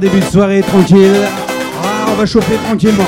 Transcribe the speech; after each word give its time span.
début 0.00 0.20
de 0.20 0.24
soirée 0.24 0.62
tranquille. 0.62 1.12
Ah, 1.82 2.06
on 2.10 2.14
va 2.14 2.26
chauffer 2.26 2.56
tranquillement. 2.66 3.04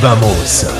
vamos! 0.00 0.77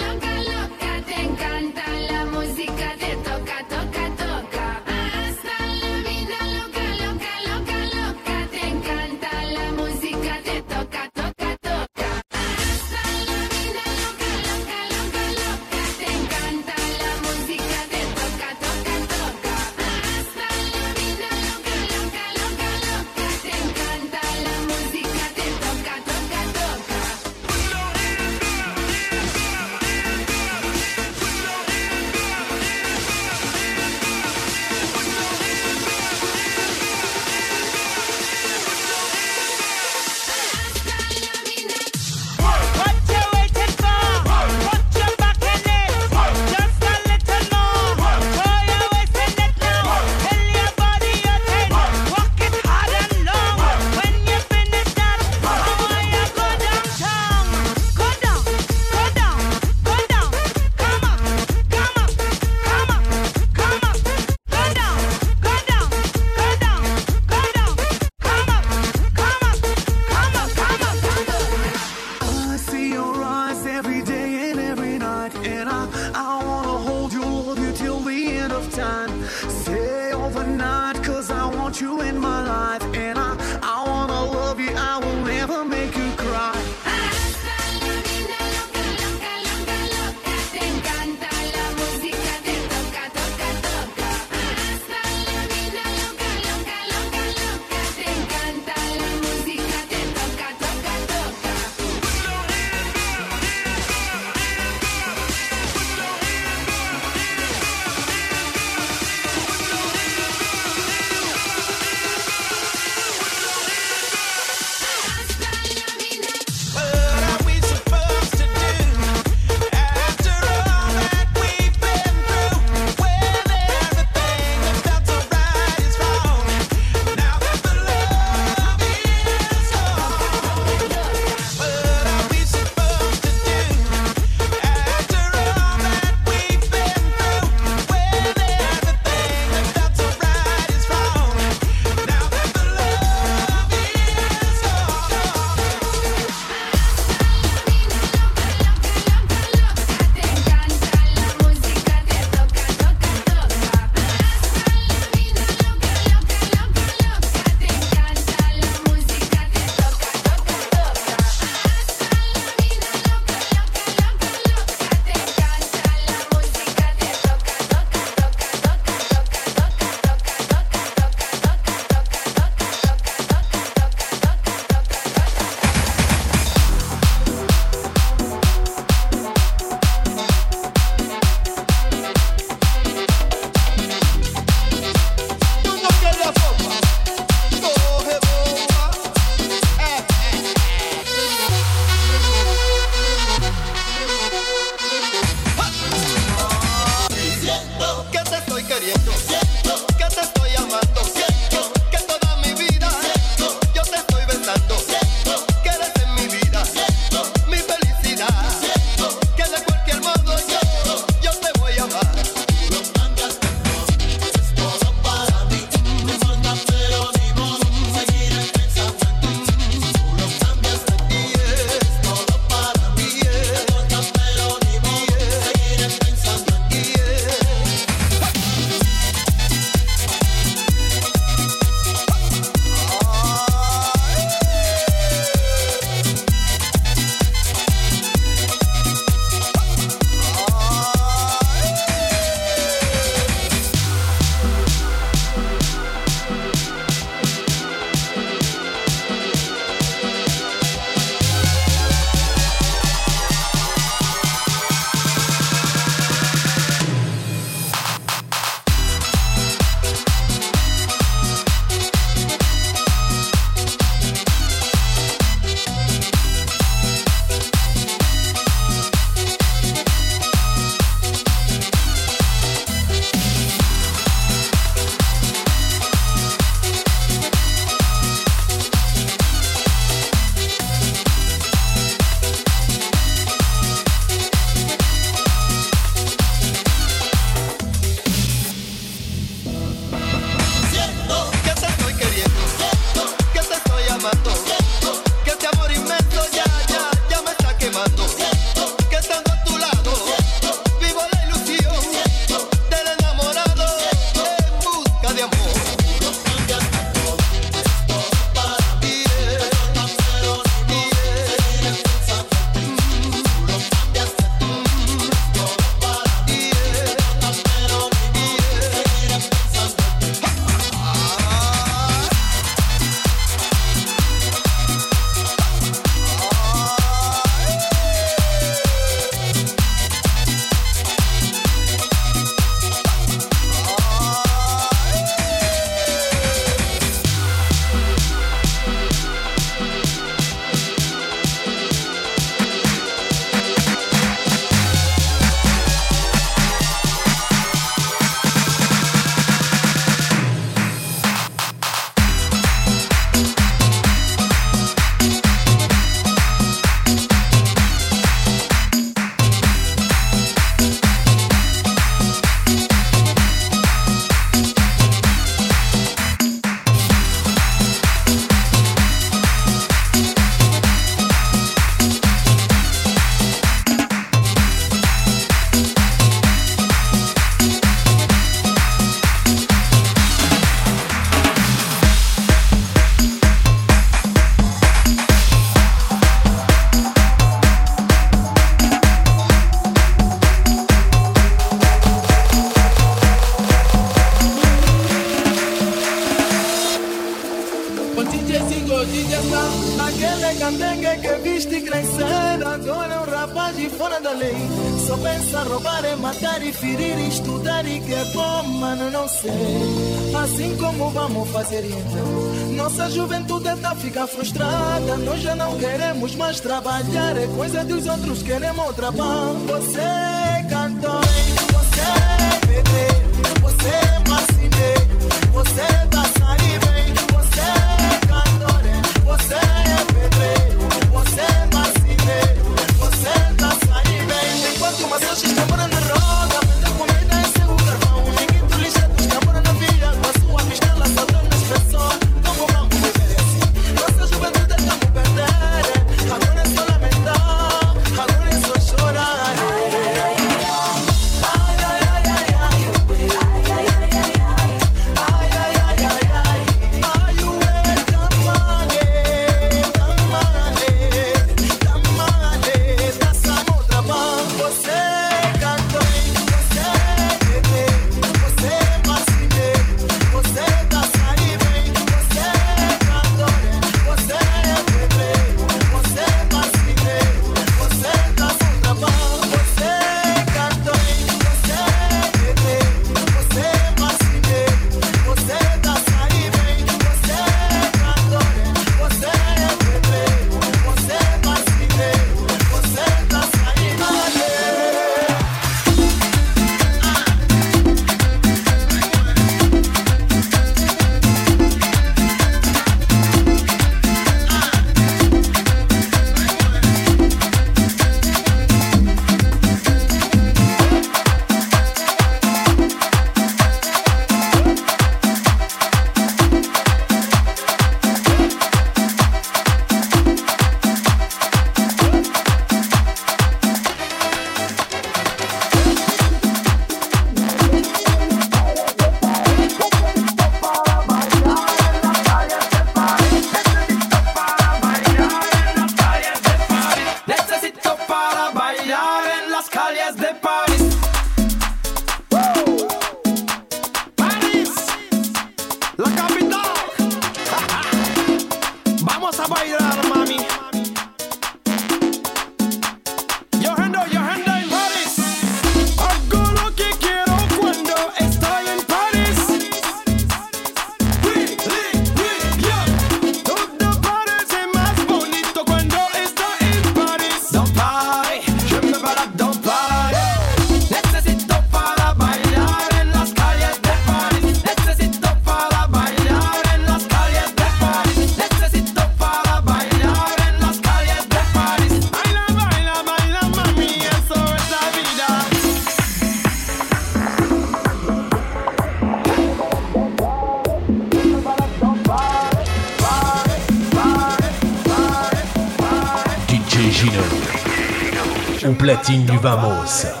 Vamos. 599.21 600.00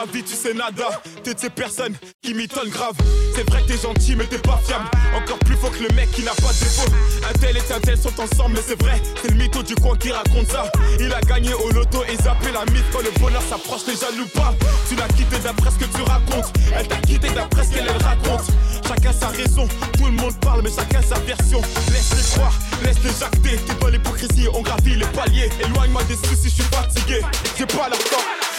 ma 0.00 0.12
vie, 0.12 0.22
tu 0.22 0.34
sais 0.34 0.54
nada. 0.54 0.88
T'es 1.22 1.34
de 1.34 1.40
ces 1.40 1.50
personnes 1.50 1.94
qui 2.22 2.34
m'étonnent 2.34 2.70
grave. 2.70 2.94
C'est 3.34 3.48
vrai 3.48 3.62
que 3.62 3.68
t'es 3.68 3.78
gentil, 3.78 4.16
mais 4.16 4.24
t'es 4.24 4.38
pas 4.38 4.60
fiable. 4.64 4.84
Encore 5.14 5.38
plus 5.40 5.56
faux 5.56 5.70
que 5.70 5.82
le 5.82 5.94
mec 5.94 6.10
qui 6.12 6.22
n'a 6.22 6.32
pas 6.32 6.52
de 6.52 6.58
défaut. 6.58 6.90
Un 7.28 7.32
tel 7.38 7.56
et 7.56 7.72
un 7.72 7.80
tel 7.80 7.98
sont 7.98 8.12
ensemble, 8.20 8.54
mais 8.54 8.62
c'est 8.66 8.80
vrai, 8.80 9.00
c'est 9.20 9.30
le 9.30 9.36
mytho 9.36 9.62
du 9.62 9.74
coin 9.74 9.96
qui 9.96 10.10
raconte 10.10 10.50
ça. 10.50 10.70
Il 10.98 11.12
a 11.12 11.20
gagné 11.20 11.52
au 11.54 11.70
loto 11.70 12.02
et 12.04 12.16
zappé 12.16 12.50
la 12.52 12.64
mythe 12.72 12.84
quand 12.92 13.02
le 13.02 13.10
bonheur 13.20 13.42
s'approche, 13.48 13.82
les 13.88 13.96
jaloux 13.96 14.28
pas. 14.34 14.54
Tu 14.88 14.96
l'as 14.96 15.08
quitté 15.08 15.38
d'après 15.42 15.70
ce 15.70 15.84
que 15.84 15.96
tu 15.96 16.02
racontes. 16.02 16.52
Elle 16.74 16.88
t'a 16.88 16.96
quitté 16.96 17.28
d'après 17.30 17.64
ce 17.64 17.70
qu'elle 17.70 17.90
raconte. 17.90 18.46
Chacun 18.88 19.12
sa 19.12 19.28
raison, 19.28 19.68
tout 19.98 20.06
le 20.06 20.12
monde 20.12 20.38
parle, 20.40 20.62
mais 20.62 20.70
chacun 20.74 21.02
sa 21.02 21.18
version. 21.20 21.60
Laisse-les 21.92 22.36
croire, 22.36 22.54
laisse-les 22.84 23.12
jacter. 23.18 23.56
T'es 23.66 23.74
dans 23.80 23.88
l'hypocrisie, 23.88 24.48
on 24.54 24.62
gravit 24.62 24.96
les 24.96 25.06
paliers. 25.06 25.50
Éloigne-moi 25.60 26.02
des 26.04 26.16
soucis, 26.16 26.48
je 26.48 26.62
suis 26.62 26.70
fatigué. 26.72 27.20
J'ai 27.56 27.66
pas 27.66 27.88
la 27.88 27.96
temps. 27.96 28.49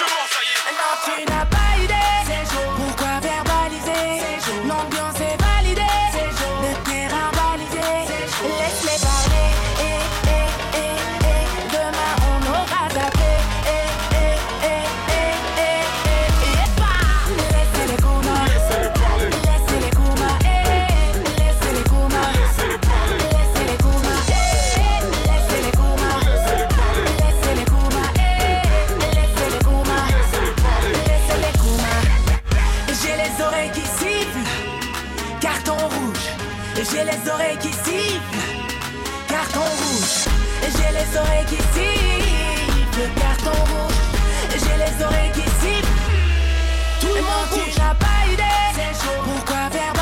watching 1.01 1.27
a 1.29 1.46
baby. 1.46 2.00
Vraiment, 47.22 47.48
tu. 47.54 47.72
Pourquoi 49.24 49.70
faire 49.70 50.00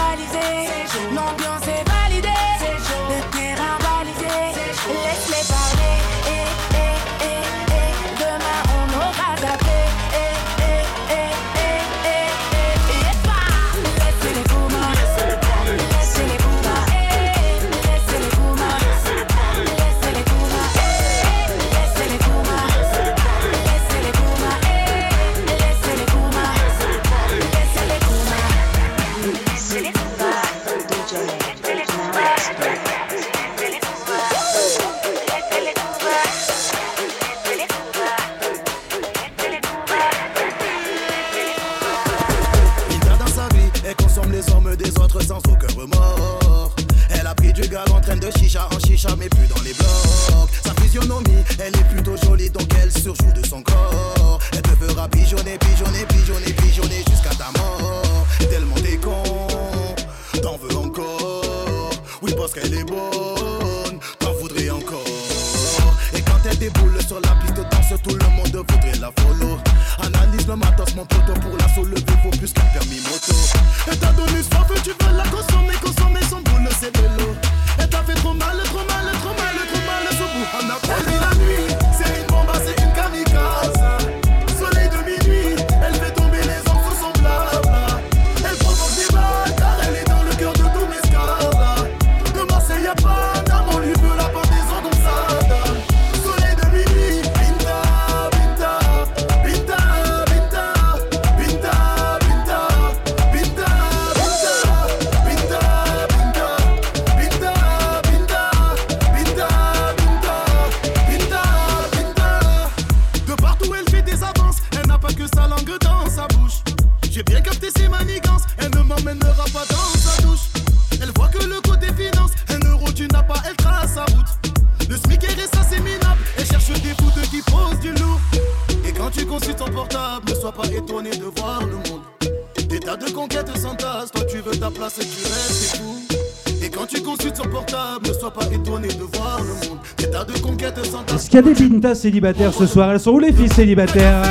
célibataires 141.99 142.53
ce 142.53 142.65
soir 142.65 142.91
Elles 142.91 142.99
sont 142.99 143.11
où 143.11 143.19
les 143.19 143.33
filles 143.33 143.49
célibataires 143.49 144.23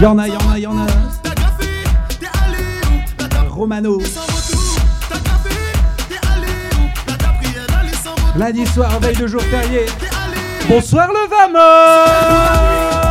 Y'en 0.00 0.16
a, 0.16 0.28
y'en 0.28 0.38
a, 0.52 0.58
y'en 0.60 0.78
a. 0.78 0.86
Romano. 3.48 4.00
Lundi 8.36 8.64
soir, 8.66 9.00
veille 9.00 9.16
de 9.16 9.26
jour 9.26 9.42
férié. 9.42 9.86
Bonsoir 10.68 11.08
le 11.08 11.28
Vamo 11.28 13.07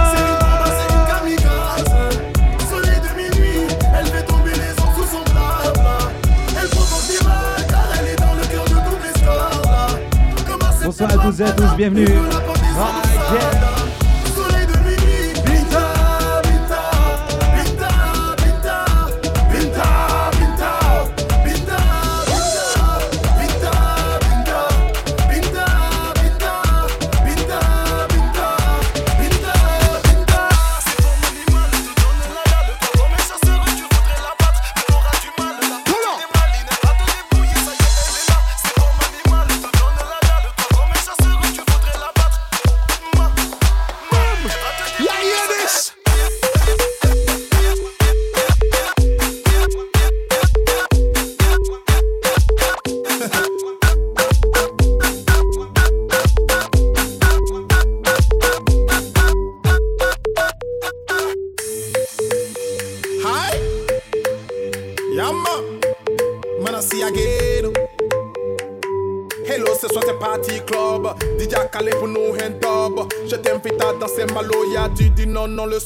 Bonsoir 11.00 11.20
à 11.20 11.30
toutes 11.30 11.40
et 11.40 11.44
à 11.44 11.52
tous, 11.52 11.76
bienvenue. 11.76 12.08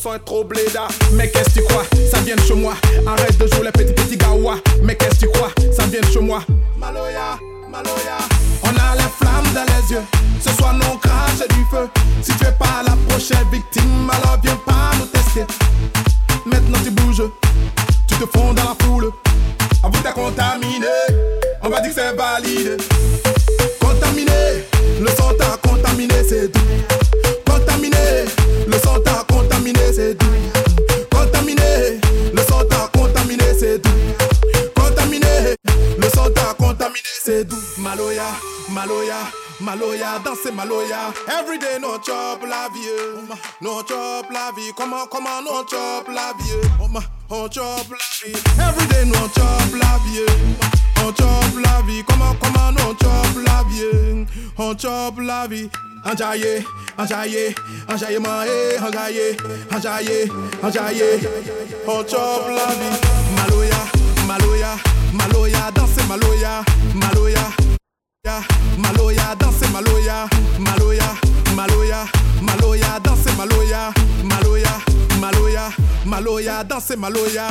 103 0.01 0.40
enjaillé, 56.11 56.65
enjaillé, 56.97 57.55
enjaillement 57.87 58.43
et 58.43 58.79
enjaillé, 58.79 59.37
enjaillé, 59.73 60.31
enjaillé. 60.61 61.19
Hot 61.87 62.03
chope 62.07 62.49
la 62.49 62.73
vie. 62.73 62.97
Maloya, 63.35 63.81
Maloya, 64.27 64.75
Maloya, 65.13 65.71
dansez 65.73 66.03
Maloya, 66.07 66.63
Maloya. 66.95 67.51
Maloya, 68.77 69.35
dansez 69.39 69.67
Maloya, 69.71 70.27
Maloya, 70.59 71.15
Maloya, 71.55 72.05
Maloya, 72.41 72.99
dansez 73.03 73.35
Maloya, 73.37 73.93
Maloya, 74.23 74.73
Maloya, 75.19 75.69
Maloya, 76.05 76.63
dansez 76.63 76.97
Maloya. 76.97 77.47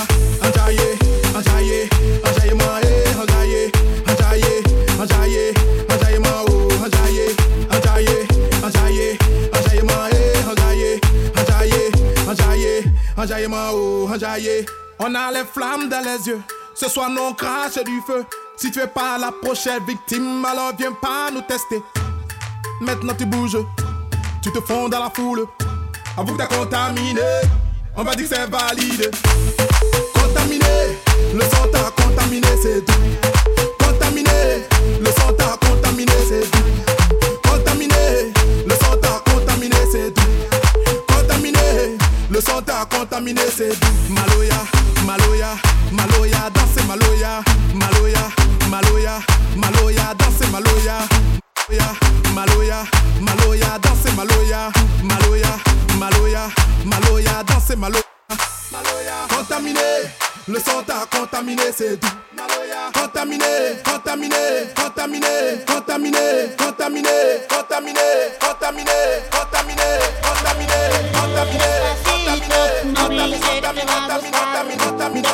Ce 16.74 16.88
soir, 16.88 17.08
non, 17.08 17.34
crache 17.34 17.78
du 17.84 18.00
feu. 18.04 18.24
Si 18.56 18.72
tu 18.72 18.80
es 18.80 18.86
pas 18.88 19.16
la 19.16 19.30
prochaine 19.30 19.84
victime, 19.86 20.44
alors 20.44 20.72
viens 20.76 20.90
pas 20.90 21.30
nous 21.32 21.42
tester. 21.42 21.80
Maintenant, 22.80 23.14
tu 23.16 23.26
bouges. 23.26 23.58
Tu 24.42 24.50
te 24.50 24.60
fonds 24.60 24.88
dans 24.88 24.98
la 24.98 25.10
foule. 25.10 25.46
Avoue 26.16 26.32
que 26.32 26.38
t'as 26.38 26.46
contaminé. 26.48 27.20
On 27.96 28.02
va 28.02 28.16
dire 28.16 28.28
que 28.28 28.34
c'est 28.34 28.50
valide. 28.50 29.08
Contaminé. 30.12 30.98
Le 31.32 31.42
sang 31.42 31.68
t'a 31.72 32.02
contaminé, 32.02 32.48
c'est 32.60 32.84
tout. 32.84 32.92
Contaminé. 33.78 34.66
Le 35.00 35.12
sang 35.12 35.32
t'a 35.38 35.64
contaminé, 35.64 36.12
c'est 36.28 36.50
tout. 36.50 37.48
Contaminé. 37.48 38.32
Le 38.66 38.74
sang 38.74 38.96
t'a 39.00 39.30
contaminé, 39.30 39.76
c'est 39.92 40.12
tout. 40.12 41.06
Contaminé. 41.06 41.98
Le 42.30 42.40
sang 42.40 42.62
t'a 42.62 42.84
contaminé, 42.86 43.42
c'est 43.56 43.78
tout. 43.78 44.12
Maloya. 44.12 44.79
contaminé, 59.70 60.10
le 60.48 60.58
sang 60.58 60.82
t'a 60.86 61.06
contaminé, 61.16 61.62
c'est 61.74 61.98
tout. 61.98 62.08
Contaminé, 62.94 63.44
contaminé, 63.84 64.36
contaminé, 64.74 65.26
contaminé, 65.66 66.18
contaminé, 66.56 66.56
contaminé, 66.58 67.10
contaminé, 67.48 68.00
contaminé, 68.40 68.92
contaminé, 69.30 69.78
contaminé, 70.22 70.80
contaminé, 71.12 71.60
contaminé, 71.60 71.76
contaminé, 72.50 73.20
contaminé, 73.20 73.80
contaminé, 73.80 74.60
contaminé, 74.60 74.76
contaminé, 74.76 74.80
contaminé, 74.80 75.30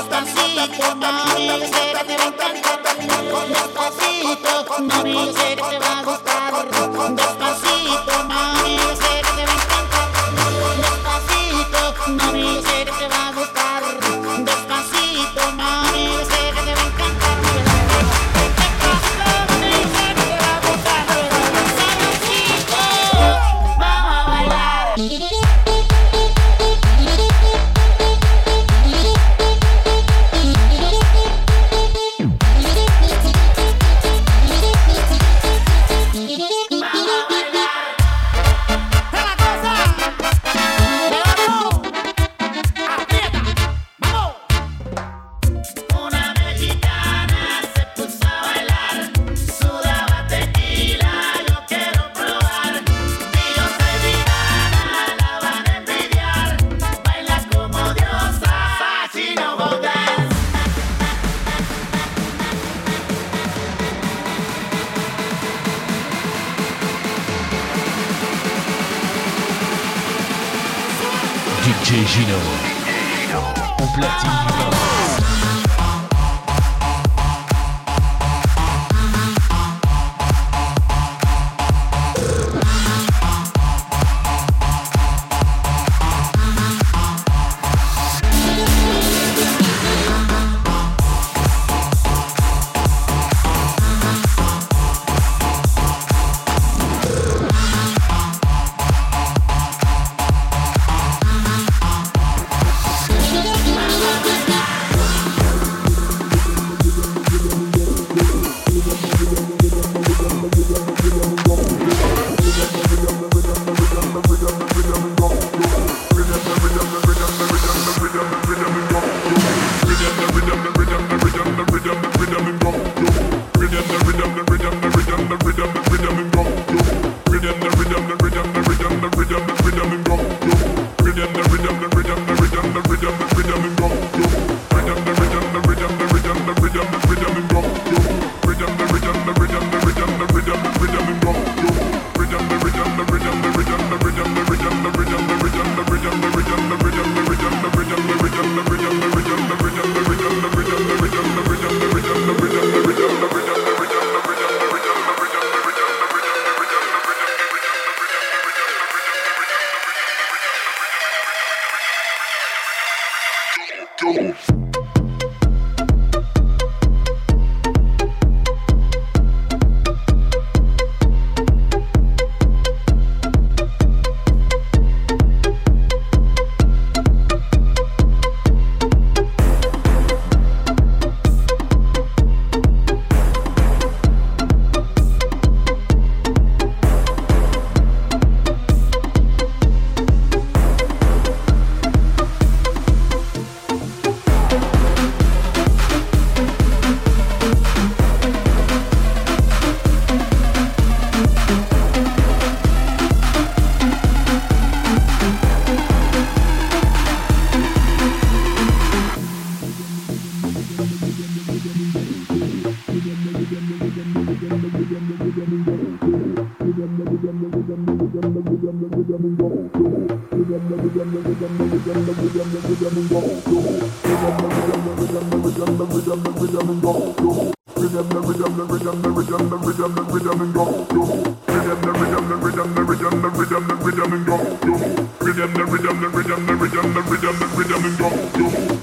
rhythm, 235.37 236.07
the 236.07 236.11
rhythm, 236.13 236.47
the 236.47 236.55
rhythm, 236.55 236.95
the 236.95 237.03
rhythm, 237.03 237.39
the 237.39 237.47
rhythm, 237.57 237.85
and 237.85 237.99
go. 237.99 238.76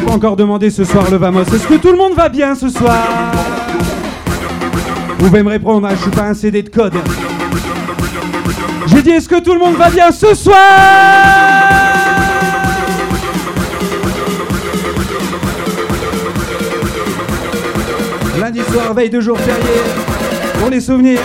Pas 0.00 0.12
encore 0.12 0.36
demandé 0.36 0.70
ce 0.70 0.84
soir 0.84 1.10
le 1.10 1.16
Vamos. 1.16 1.42
Est-ce 1.42 1.66
que 1.66 1.74
tout 1.74 1.90
le 1.90 1.96
monde 1.96 2.14
va 2.14 2.28
bien 2.28 2.54
ce 2.54 2.68
soir? 2.68 3.32
Vous 5.18 5.26
pouvez 5.26 5.42
me 5.42 5.50
répondre, 5.50 5.86
hein, 5.86 5.92
je 5.96 6.02
suis 6.02 6.10
pas 6.10 6.24
un 6.24 6.34
CD 6.34 6.62
de 6.62 6.68
code. 6.68 6.94
J'ai 8.86 9.02
dit 9.02 9.10
est-ce 9.10 9.28
que 9.28 9.40
tout 9.40 9.52
le 9.52 9.58
monde 9.58 9.76
va 9.76 9.90
bien 9.90 10.10
ce 10.12 10.34
soir? 10.34 10.56
Lundi 18.40 18.60
soir, 18.70 18.94
veille 18.94 19.10
de 19.10 19.20
jour 19.20 19.38
férié, 19.38 19.82
pour 20.60 20.70
les 20.70 20.80
souvenirs, 20.80 21.20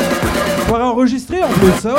pour 0.68 0.80
enregistrer 0.80 1.44
en 1.44 1.50
plus. 1.50 1.86
Oh 1.86 1.98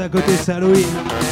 à 0.00 0.08
côté, 0.08 0.32
Halloween. 0.52 1.27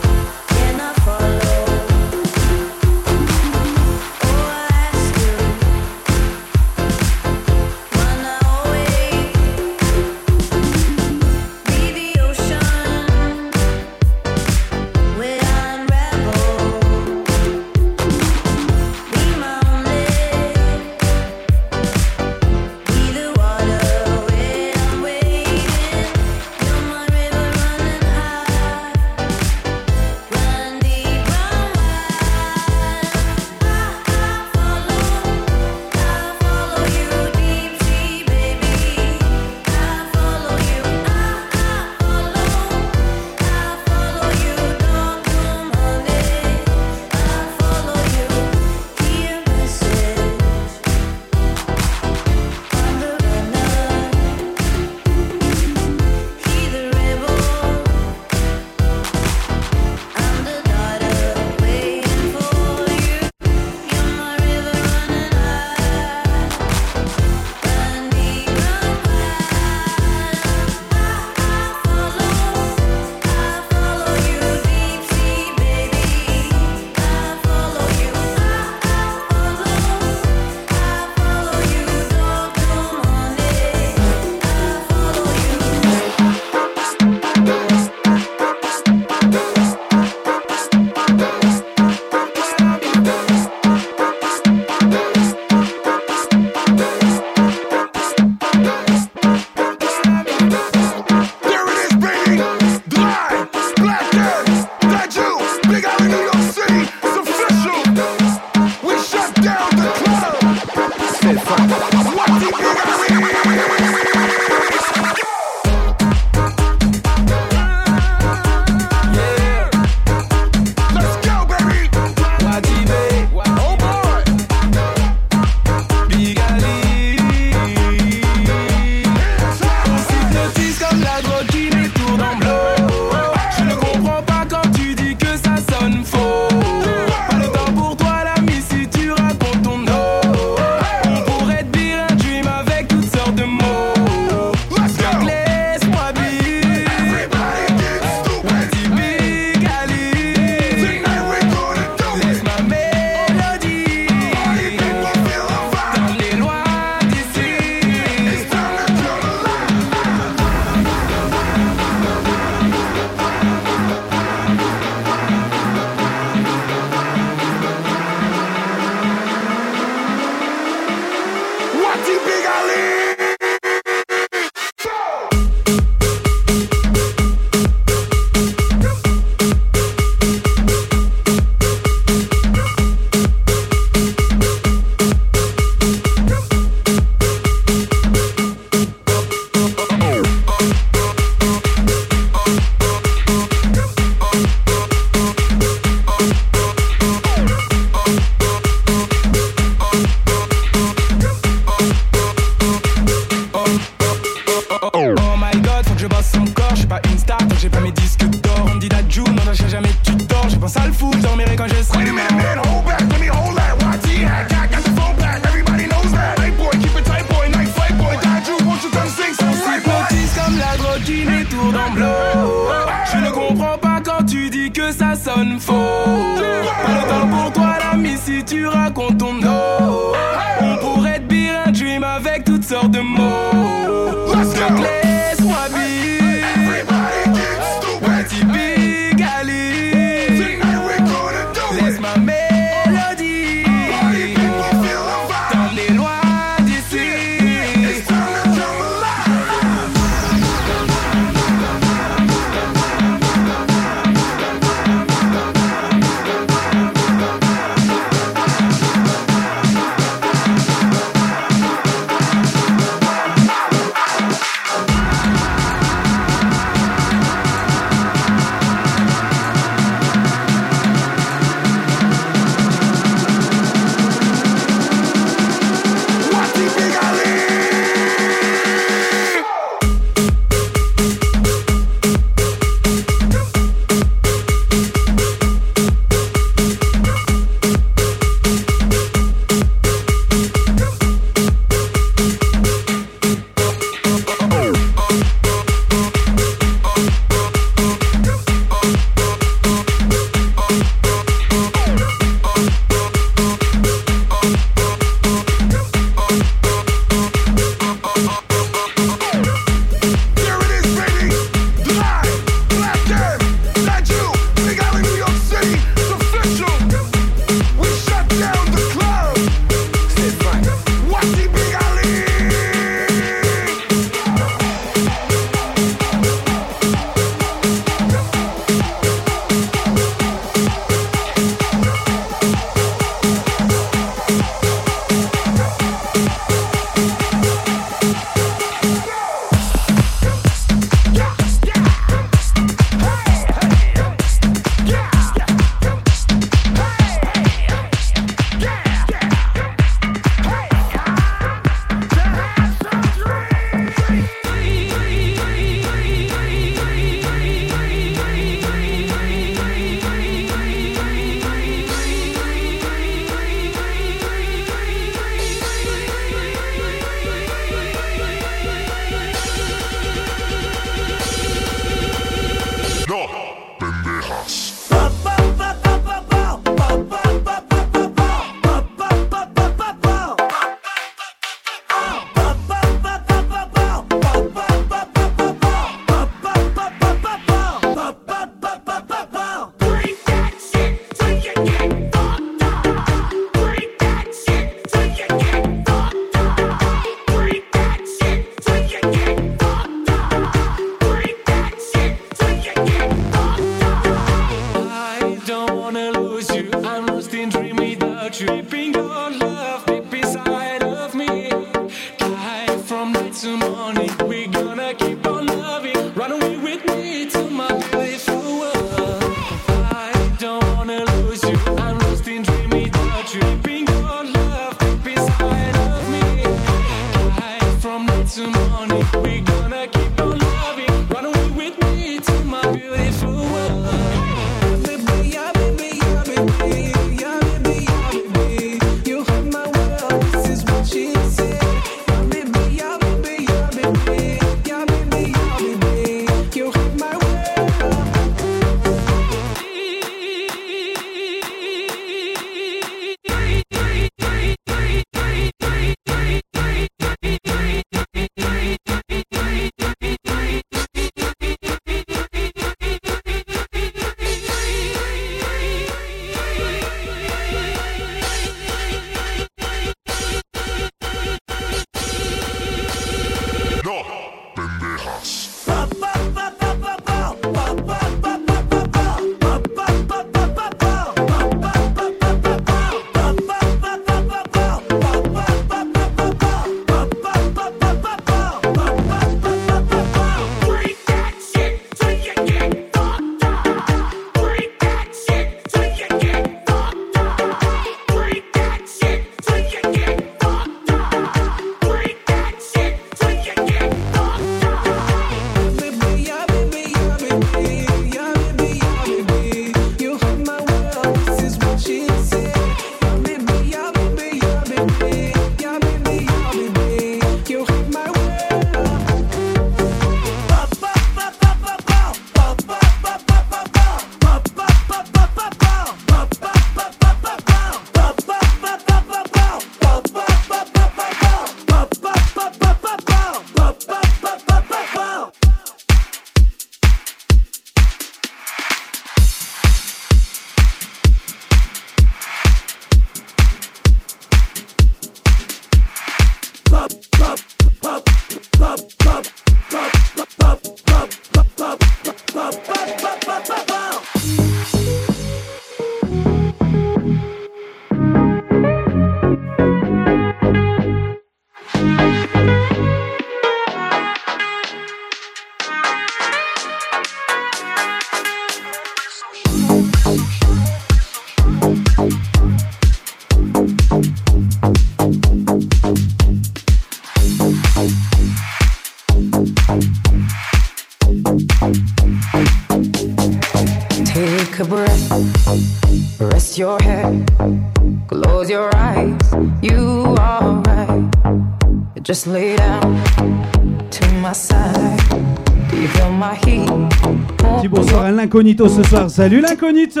l'incognito 598.22 598.68
ce 598.68 598.84
soir. 598.84 599.10
Salut 599.10 599.40
l'incognito 599.40 600.00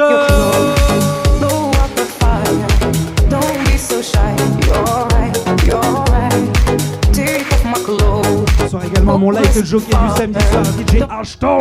Bonsoir 8.58 8.84
également 8.84 9.18
mon 9.18 9.30
live 9.32 9.50
le 9.56 9.64
jockey 9.64 9.86
du 9.86 10.16
samedi 10.16 10.38
soir, 10.50 10.64
DJ 10.64 11.02
Ashton. 11.10 11.58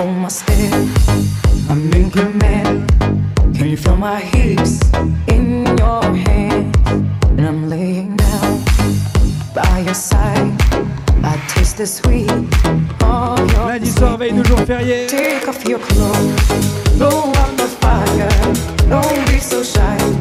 My 0.00 0.28
step, 0.28 0.72
I'm 1.68 1.90
inclement. 1.94 2.86
Can 3.54 3.68
you 3.68 3.76
feel 3.76 3.96
my 3.96 4.20
hips 4.20 4.80
in 5.28 5.64
your 5.78 6.02
hand? 6.02 6.76
And 7.38 7.46
I'm 7.46 7.68
laying 7.68 8.16
down 8.16 8.62
by 9.54 9.80
your 9.84 9.94
side. 9.94 10.59
Lundi 13.66 13.90
soir, 13.90 14.18
veille 14.18 14.34
de 14.34 14.44
jour 14.44 14.58
férié. 14.66 15.06
Take 15.06 15.48
off 15.48 15.64
your 15.66 15.78
clothes, 15.78 16.98
blow 16.98 17.08
out 17.08 17.56
the 17.56 17.66
fire, 17.80 18.28
don't 18.90 19.26
be 19.26 19.40
so 19.40 19.62
shy. 19.62 20.19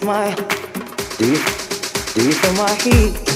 my 0.00 0.34
do 1.18 1.26
you 1.26 1.38
do 2.14 2.24
you 2.24 2.32
feel 2.32 2.54
my 2.54 2.74
heat? 2.74 3.31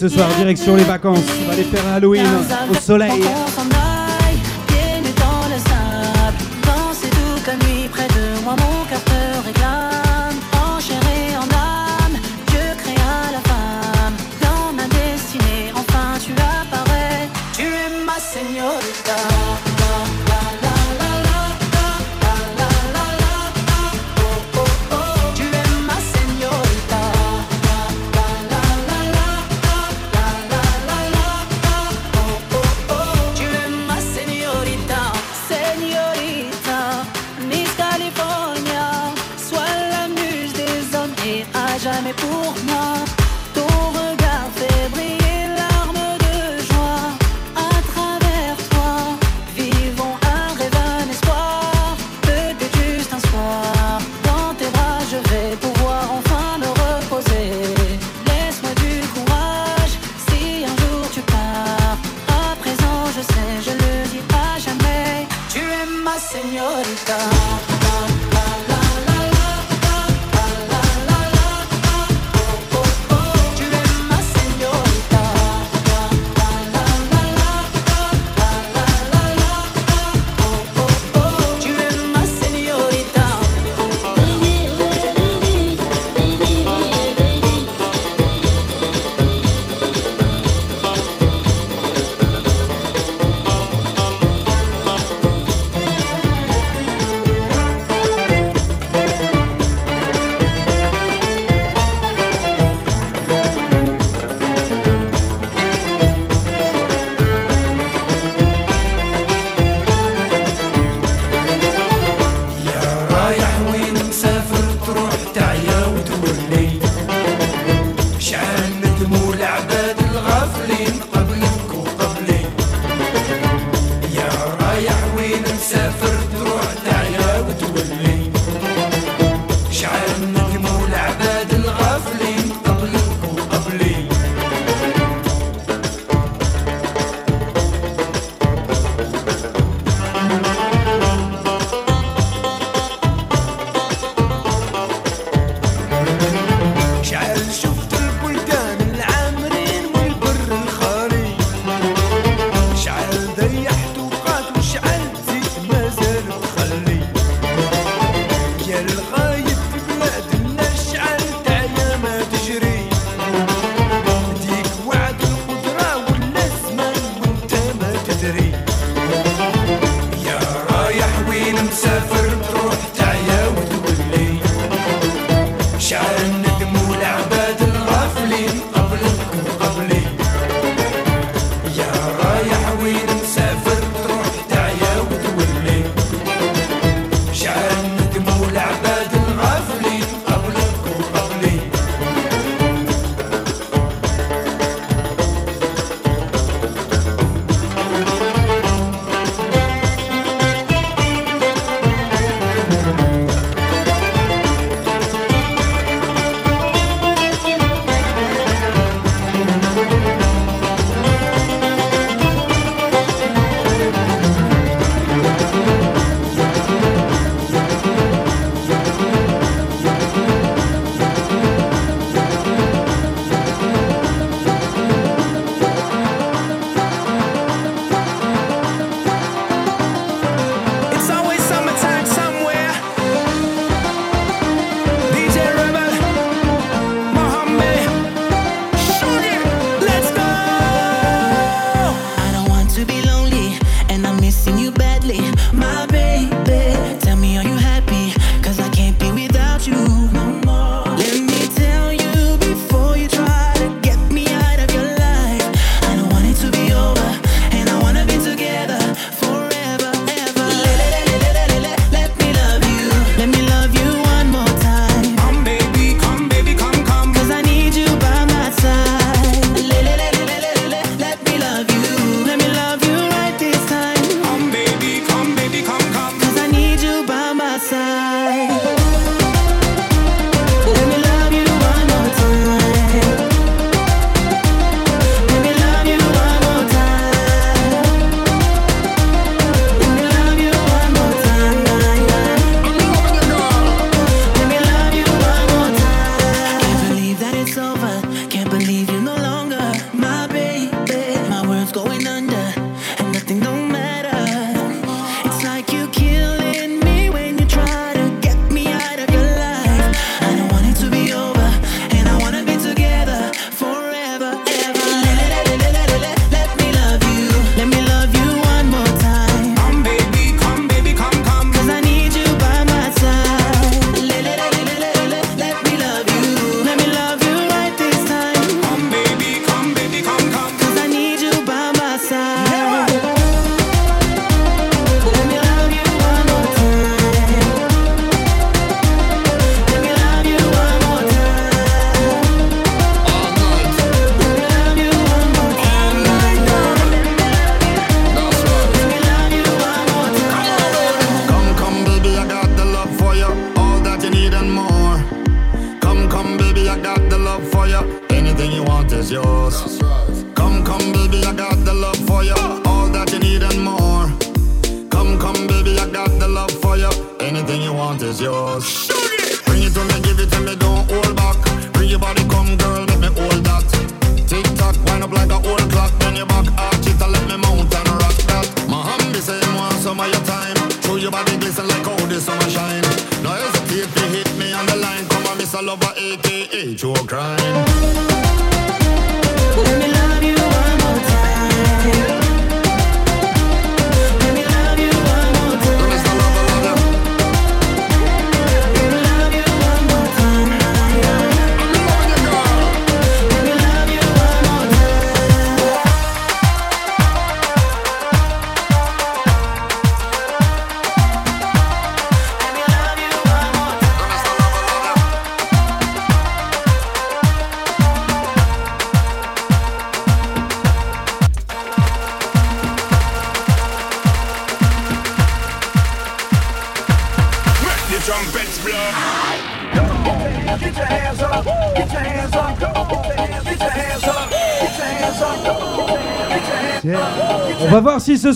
ce 0.00 0.08
soir, 0.08 0.30
direction 0.38 0.76
les 0.76 0.84
vacances. 0.84 1.18
On 1.42 1.46
va 1.46 1.52
aller 1.52 1.62
faire 1.62 1.86
un 1.86 1.96
Halloween 1.96 2.24
au 2.70 2.74
soleil. 2.74 3.22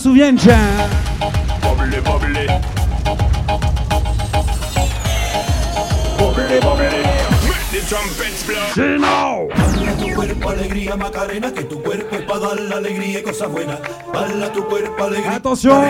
su 0.05 0.13
Sí, 8.75 8.83
no. 9.01 9.49
Tu 9.99 10.15
cuerpo, 10.15 10.51
alegría, 10.51 10.97
Macarena, 10.97 11.53
que 11.55 11.65
tu 11.65 11.83
cuerpo 11.83 12.17
es 12.17 12.23
para 12.23 12.41
dar 12.41 12.61
la 12.61 12.77
alegría 12.77 13.21
y 13.21 13.23
cosas 13.23 13.51
buenas. 13.51 13.79
Tu 14.53 14.65
cuerpo, 14.67 15.05
alegría. 15.05 15.37
Atención. 15.37 15.83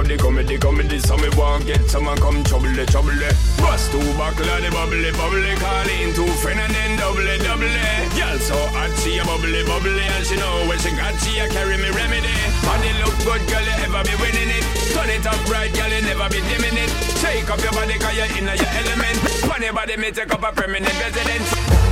for 0.00 0.08
the 0.08 0.16
comedy, 0.16 0.56
comedy. 0.58 0.98
So 1.00 1.16
me 1.16 1.28
want 1.36 1.66
get 1.66 1.84
someone 1.90 2.16
come 2.18 2.42
trouble, 2.44 2.72
trouble. 2.88 3.20
Bust 3.60 3.92
two 3.92 4.00
buckle 4.16 4.48
of 4.48 4.60
the 4.64 4.70
bubbly, 4.72 5.12
bubbly. 5.12 5.52
calling 5.60 6.12
two 6.16 6.26
friend 6.40 6.60
and 6.60 6.72
then 6.72 6.96
double, 6.96 7.28
double. 7.44 7.76
Girl 8.16 8.38
so 8.40 8.56
hot 8.72 8.92
she 9.00 9.18
a 9.18 9.24
bubbly, 9.24 9.62
bubbly, 9.64 10.00
and 10.00 10.24
she 10.24 10.36
know 10.36 10.64
when 10.68 10.78
she 10.80 10.90
got 10.96 11.14
she 11.20 11.38
a 11.38 11.48
carry 11.48 11.76
me 11.76 11.90
remedy. 11.92 12.32
Body 12.64 12.92
look 13.04 13.16
good, 13.24 13.42
girl 13.48 13.64
you 13.64 13.76
ever 13.84 14.02
be 14.04 14.14
winning 14.20 14.50
it. 14.56 14.64
Turn 14.96 15.10
it 15.10 15.26
up 15.26 15.40
right, 15.52 15.72
girl 15.76 15.92
you 15.92 16.02
never 16.02 16.28
be 16.32 16.40
dimming 16.48 16.78
it. 16.80 16.90
Shake 17.20 17.50
up 17.50 17.60
your 17.60 17.72
body 17.72 17.98
'cause 18.00 18.16
you're 18.16 18.32
in 18.38 18.48
your 18.48 18.72
element. 18.80 19.16
Funny 19.44 19.70
body 19.70 19.96
me 19.96 20.10
take 20.10 20.32
up 20.32 20.42
a 20.42 20.52
permanent 20.52 20.96
residence. 20.96 21.89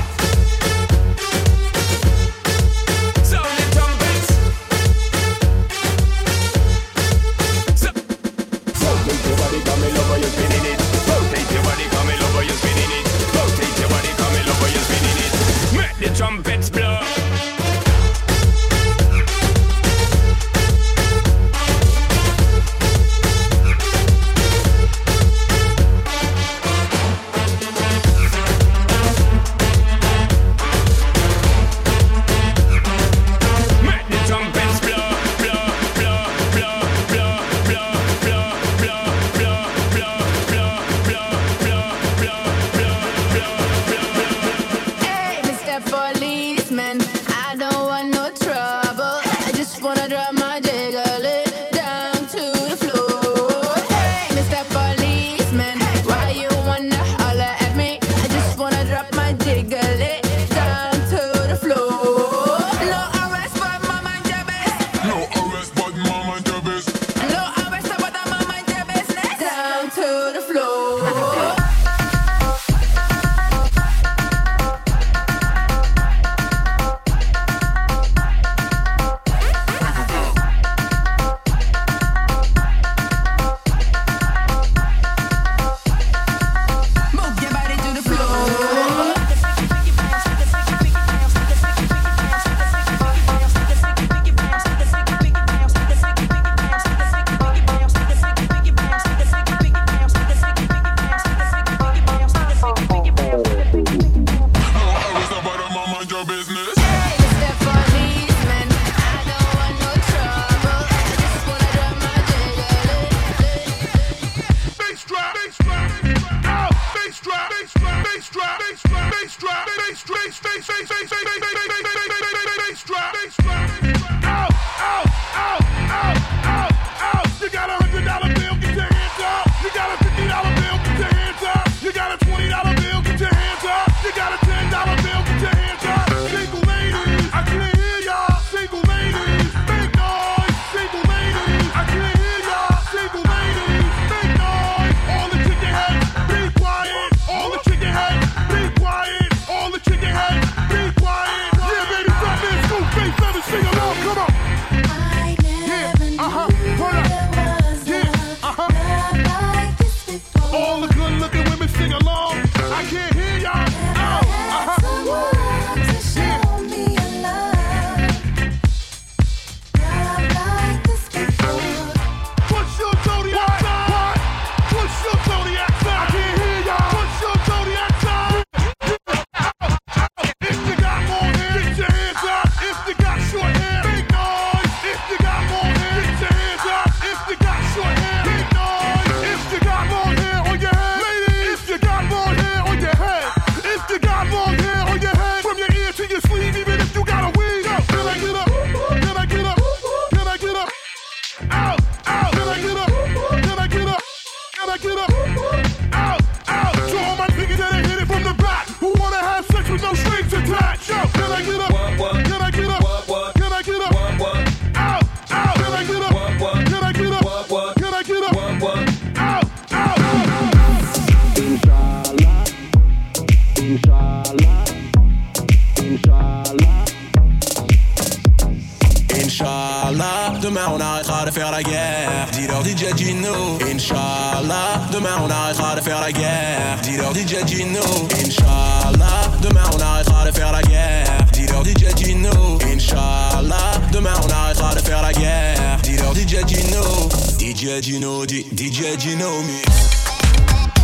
guerre. 236.13 236.79
DJ 237.15 237.47
Gino, 237.47 237.81
Inch'Allah, 238.25 239.31
demain 239.43 239.63
on 239.75 239.81
arrêtera 239.81 240.25
de 240.25 240.33
faire 240.33 240.53
la 240.53 240.63
guerre. 240.63 241.05
Dealer 241.33 241.63
DJ 241.65 241.97
Gino, 241.97 242.59
Inch'Allah, 242.73 243.81
demain 243.93 244.15
on 244.25 244.31
arrêtera 244.31 244.75
de 244.75 244.81
faire 244.81 245.03
la 245.03 245.13
guerre. 245.13 245.79
Dealer 245.83 246.13
DJ 246.15 246.47
Gino, 246.47 247.09
DJ 247.39 247.83
Gino, 247.83 248.25
DJ 248.27 248.99
Gino, 248.99 249.43
mix. 249.43 250.78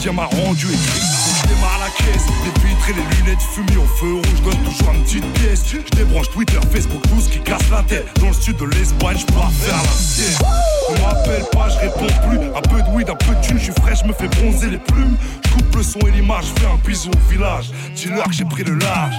quotidien 0.00 0.12
m'a 0.12 0.26
rendu 0.26 0.66
écrit. 0.66 1.00
Je 1.42 1.48
démarre 1.48 1.78
la 1.78 1.90
caisse, 1.90 2.24
les 2.44 2.68
vitres 2.68 2.88
et 2.88 2.92
les 2.92 3.16
lunettes 3.16 3.42
fumées 3.42 3.76
au 3.76 3.86
feu 3.86 4.14
rouge, 4.14 4.42
donne 4.42 4.64
toujours 4.64 4.94
une 4.94 5.02
petite 5.02 5.32
pièce. 5.34 5.64
Je 5.66 5.96
débranche 5.96 6.30
Twitter, 6.30 6.58
Facebook, 6.72 7.02
tout 7.02 7.20
ce 7.20 7.28
qui 7.28 7.40
casse 7.40 7.68
la 7.70 7.82
tête. 7.82 8.06
Dans 8.18 8.28
le 8.28 8.32
sud 8.32 8.56
de 8.56 8.64
l'Espagne, 8.64 9.18
je 9.18 9.26
pars 9.32 9.50
faire 9.52 9.76
la 9.76 9.90
sieste. 9.90 10.42
On 10.88 11.06
m'appelle 11.06 11.44
pas, 11.52 11.68
je 11.68 11.78
réponds 11.78 12.06
plus. 12.28 12.38
Un 12.38 12.62
peu 12.62 12.82
de 12.82 12.96
weed, 12.96 13.10
un 13.10 13.14
peu 13.14 13.34
de 13.34 13.40
thune, 13.46 13.58
je 13.58 13.64
suis 13.64 13.72
frais, 13.72 13.94
je 13.94 14.06
me 14.06 14.12
fais 14.12 14.28
bronzer 14.28 14.70
les 14.70 14.78
plumes. 14.78 15.16
Je 15.44 15.50
coupe 15.50 15.76
le 15.76 15.82
son 15.82 16.00
et 16.00 16.10
l'image, 16.10 16.44
je 16.54 16.60
fais 16.60 16.66
un 16.66 16.78
bisou 16.86 17.10
au 17.10 17.30
village. 17.30 17.70
Dis-leur 17.94 18.24
que 18.24 18.32
j'ai 18.32 18.44
pris 18.44 18.64
le 18.64 18.76
large. 18.76 19.14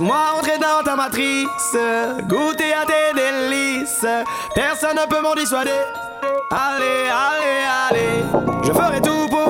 Moi, 0.00 0.16
entrer 0.36 0.58
dans 0.58 0.82
ta 0.84 0.96
matrice, 0.96 1.76
goûter 2.22 2.72
à 2.72 2.84
tes 2.84 3.14
délices. 3.14 4.04
Personne 4.54 4.96
ne 4.96 5.06
peut 5.06 5.20
m'en 5.20 5.34
dissuader. 5.34 5.70
Allez, 6.50 7.08
allez, 7.10 7.64
allez, 7.90 8.24
je 8.64 8.72
ferai 8.72 9.00
tout 9.00 9.28
pour. 9.30 9.43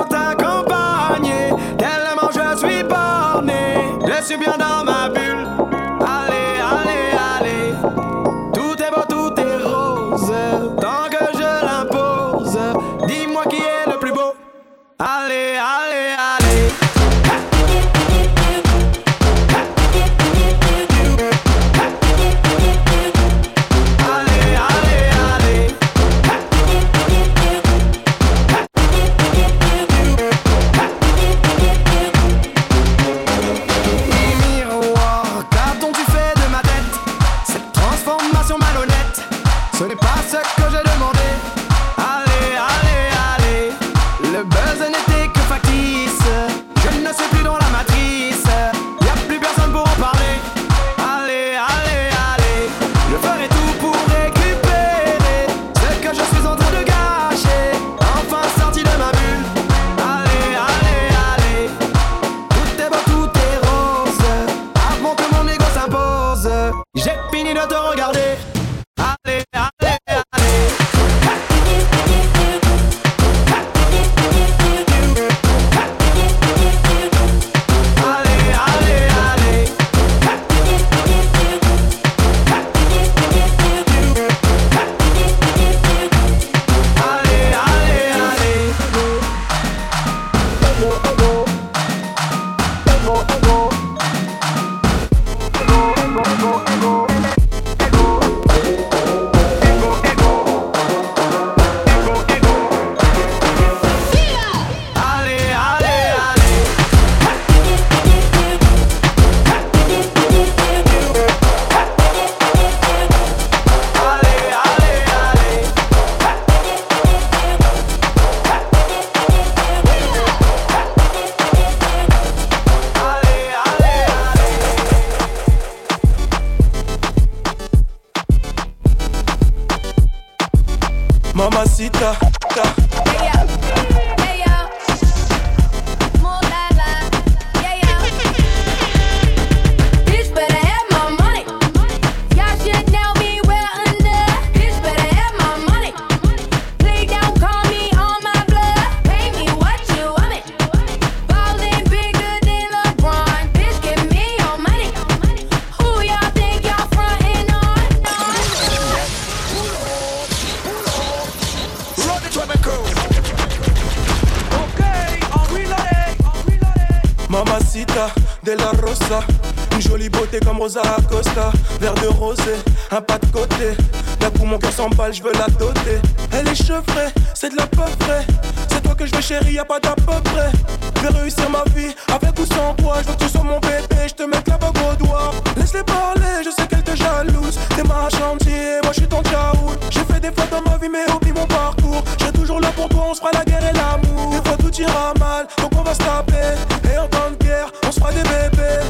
puis 190.85 190.91
mes 190.91 191.11
hobbies, 191.13 191.31
mon 191.31 191.45
parcours. 191.47 192.03
J'ai 192.19 192.31
toujours 192.31 192.59
là 192.59 192.69
pour 192.75 192.89
toi, 192.89 193.07
on 193.09 193.13
se 193.13 193.19
fera 193.19 193.31
la 193.33 193.45
guerre 193.45 193.63
et 193.69 193.73
l'amour. 193.73 194.31
Des 194.31 194.49
fois 194.49 194.57
tout 194.57 194.73
ira 194.81 195.13
mal, 195.19 195.47
donc 195.57 195.71
on 195.77 195.83
va 195.83 195.93
se 195.93 195.99
taper. 195.99 196.91
Et 196.91 196.97
en 196.97 197.07
temps 197.07 197.31
de 197.31 197.43
guerre, 197.43 197.71
on 197.87 197.91
se 197.91 197.99
fera 197.99 198.11
des 198.11 198.23
bébés. 198.23 198.81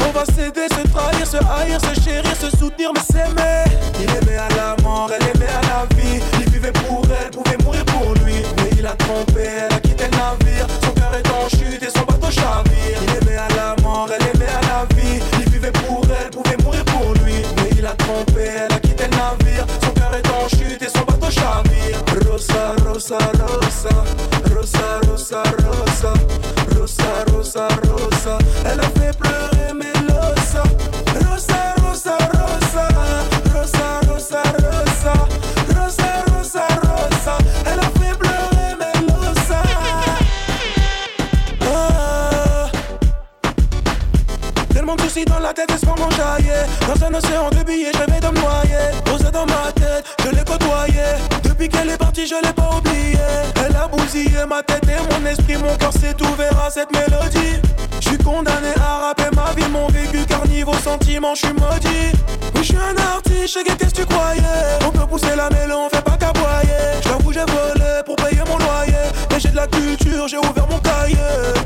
On 0.00 0.10
va 0.10 0.24
s'aider, 0.24 0.66
se 0.68 0.88
trahir, 0.88 1.26
se 1.26 1.36
haïr, 1.36 1.80
se 1.80 2.00
chérir, 2.00 2.36
se 2.36 2.50
soutenir, 2.56 2.90
mais 2.94 3.00
s'aimer. 3.00 3.64
Il 4.00 4.10
aimait 4.10 4.38
cette 56.70 56.92
mélodie. 56.92 57.60
Je 58.00 58.08
suis 58.08 58.18
condamné 58.18 58.72
à 58.76 59.08
rapper 59.08 59.34
ma 59.34 59.52
vie, 59.54 59.68
mon 59.70 59.86
vécu, 59.88 60.24
car 60.26 60.46
niveau 60.46 60.74
sentiment, 60.74 61.34
je 61.34 61.46
suis 61.46 61.54
maudit. 61.54 62.12
Oui, 62.54 62.60
je 62.60 62.62
suis 62.62 62.76
un 62.76 62.96
artiste, 62.96 63.58
qu'est-ce 63.64 63.94
que 63.94 64.00
tu 64.00 64.06
croyais? 64.06 64.42
On 64.86 64.90
peut 64.90 65.06
pousser 65.06 65.34
la 65.36 65.48
mêlée, 65.50 65.72
on 65.72 65.88
fait 65.88 66.02
pas 66.02 66.16
qu'aboyer. 66.16 67.00
J'avoue, 67.02 67.32
j'ai 67.32 67.40
volé 67.40 68.02
pour 68.04 68.16
payer 68.16 68.42
mon 68.46 68.58
loyer. 68.58 69.06
Mais 69.30 69.40
j'ai 69.40 69.48
de 69.48 69.56
la 69.56 69.66
culture, 69.66 70.28
j'ai 70.28 70.38
ouvert 70.38 70.66
mon 70.70 70.78
cahier. 70.78 71.16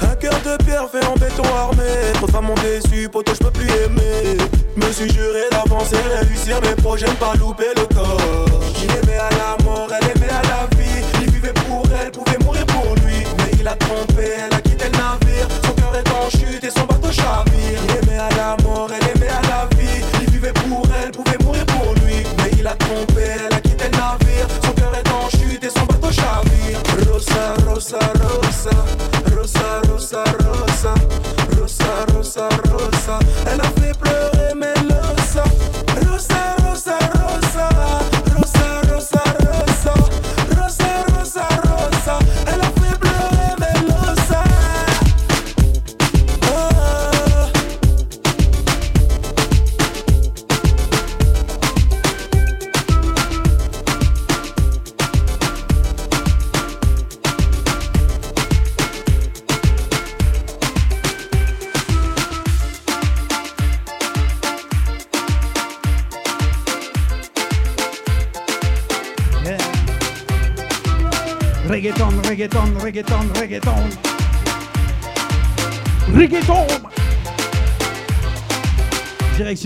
Un 0.00 0.14
cœur 0.14 0.34
de 0.44 0.62
pierre 0.64 0.86
fait 0.90 1.04
en 1.04 1.14
béton 1.14 1.44
armé. 1.56 1.82
Trop 2.14 2.26
de 2.26 2.32
femmes 2.32 2.54
déçu, 2.62 3.08
poto, 3.08 3.32
je 3.34 3.38
peux 3.38 3.50
plus 3.50 3.68
aimer. 3.68 4.38
Me 4.76 4.92
suis 4.92 5.12
juré 5.12 5.42
d'avancer, 5.50 5.96
réussir 6.20 6.60
mes 6.62 6.74
projets, 6.80 7.06
pas 7.20 7.34
louper 7.38 7.72
le 7.76 7.86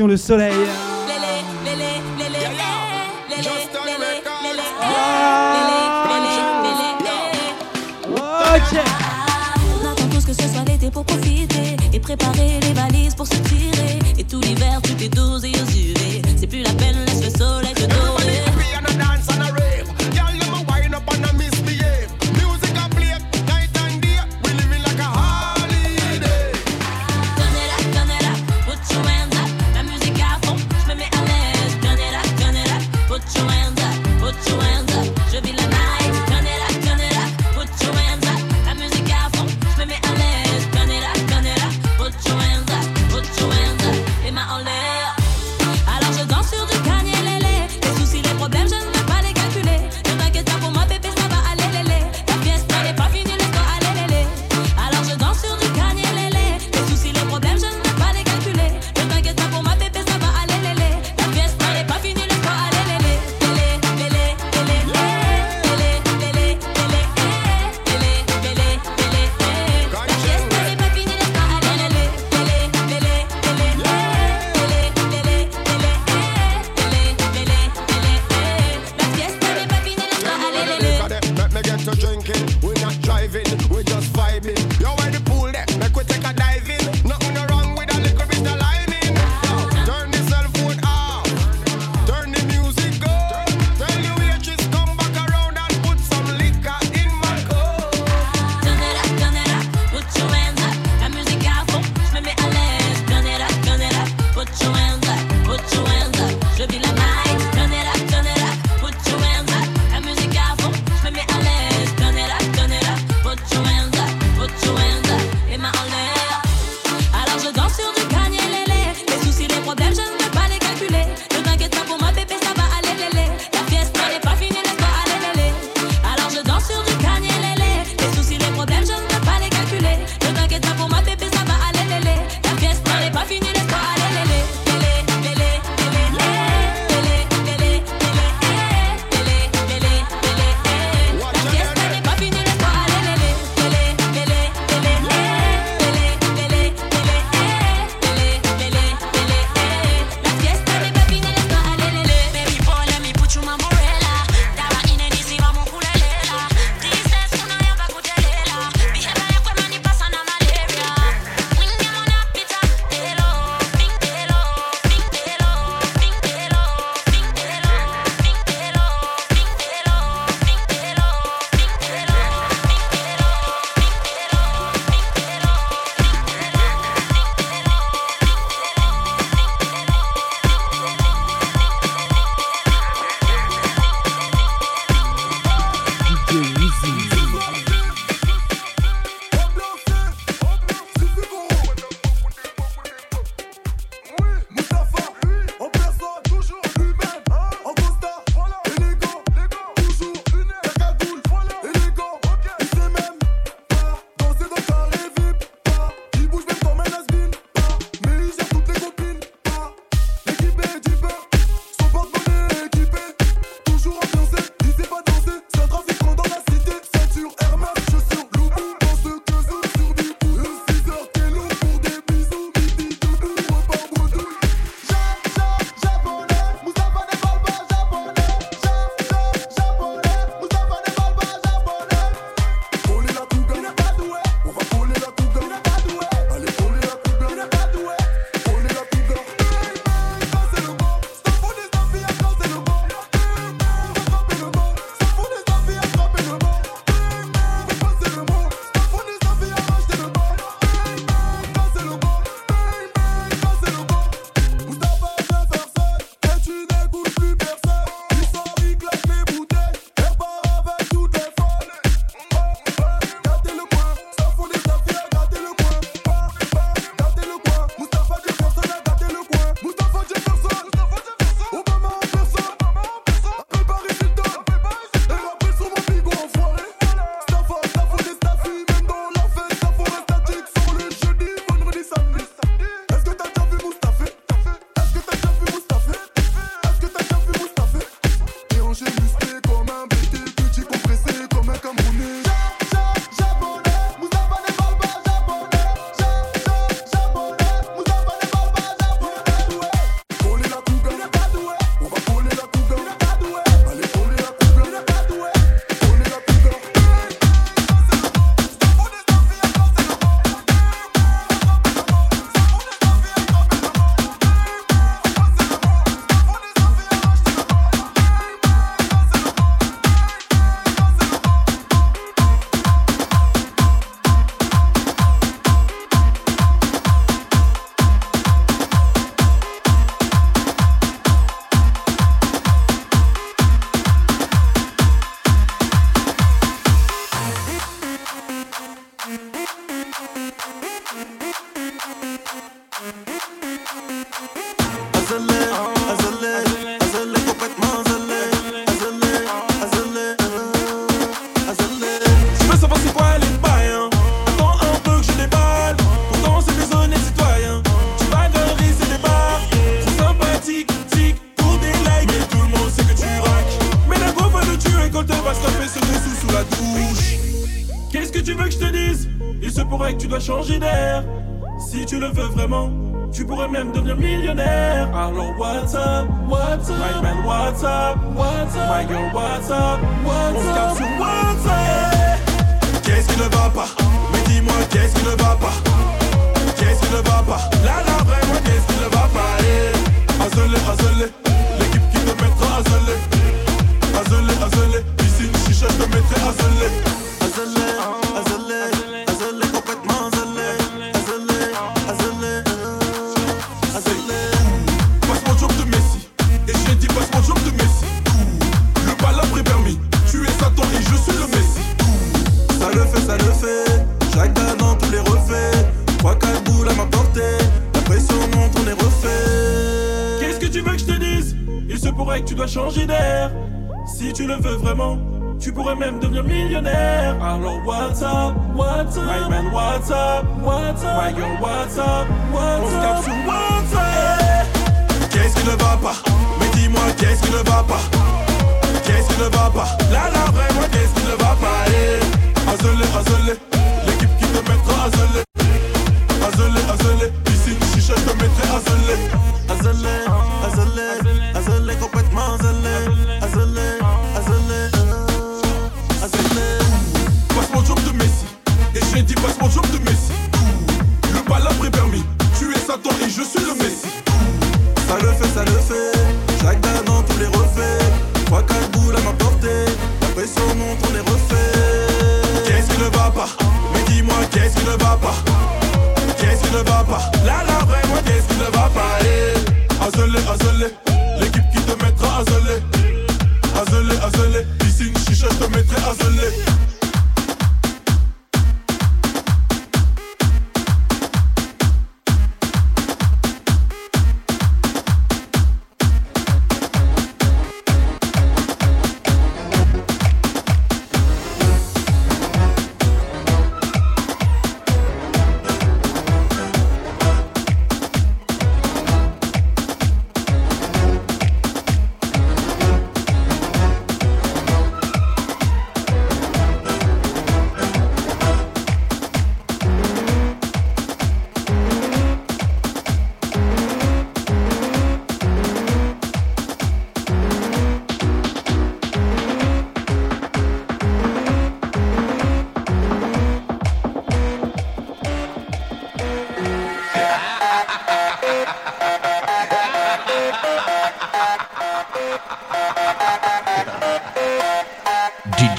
le 0.05 0.19
soleil. 0.19 0.86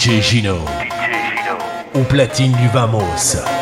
Gino. 0.08 0.22
DJ 0.22 0.22
Gino. 0.22 1.58
Au 1.94 2.04
platine 2.04 2.54
du 2.54 2.70
Vamos. 2.70 3.57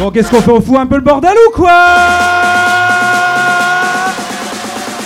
Bon, 0.00 0.10
qu'est-ce 0.10 0.30
qu'on 0.30 0.40
fait 0.40 0.50
On 0.50 0.62
fout 0.62 0.78
un 0.78 0.86
peu 0.86 0.94
le 0.94 1.02
bordel 1.02 1.36
ou 1.46 1.50
quoi 1.50 1.70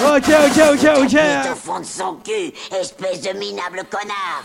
Ok, 0.07 0.29
ok, 0.29 0.63
ok, 0.73 0.89
ok. 1.03 1.13
Il 1.13 2.53
espèce 2.81 3.21
de 3.23 3.37
minable 3.37 3.83
connard 3.91 4.45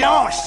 silence. 0.00 0.43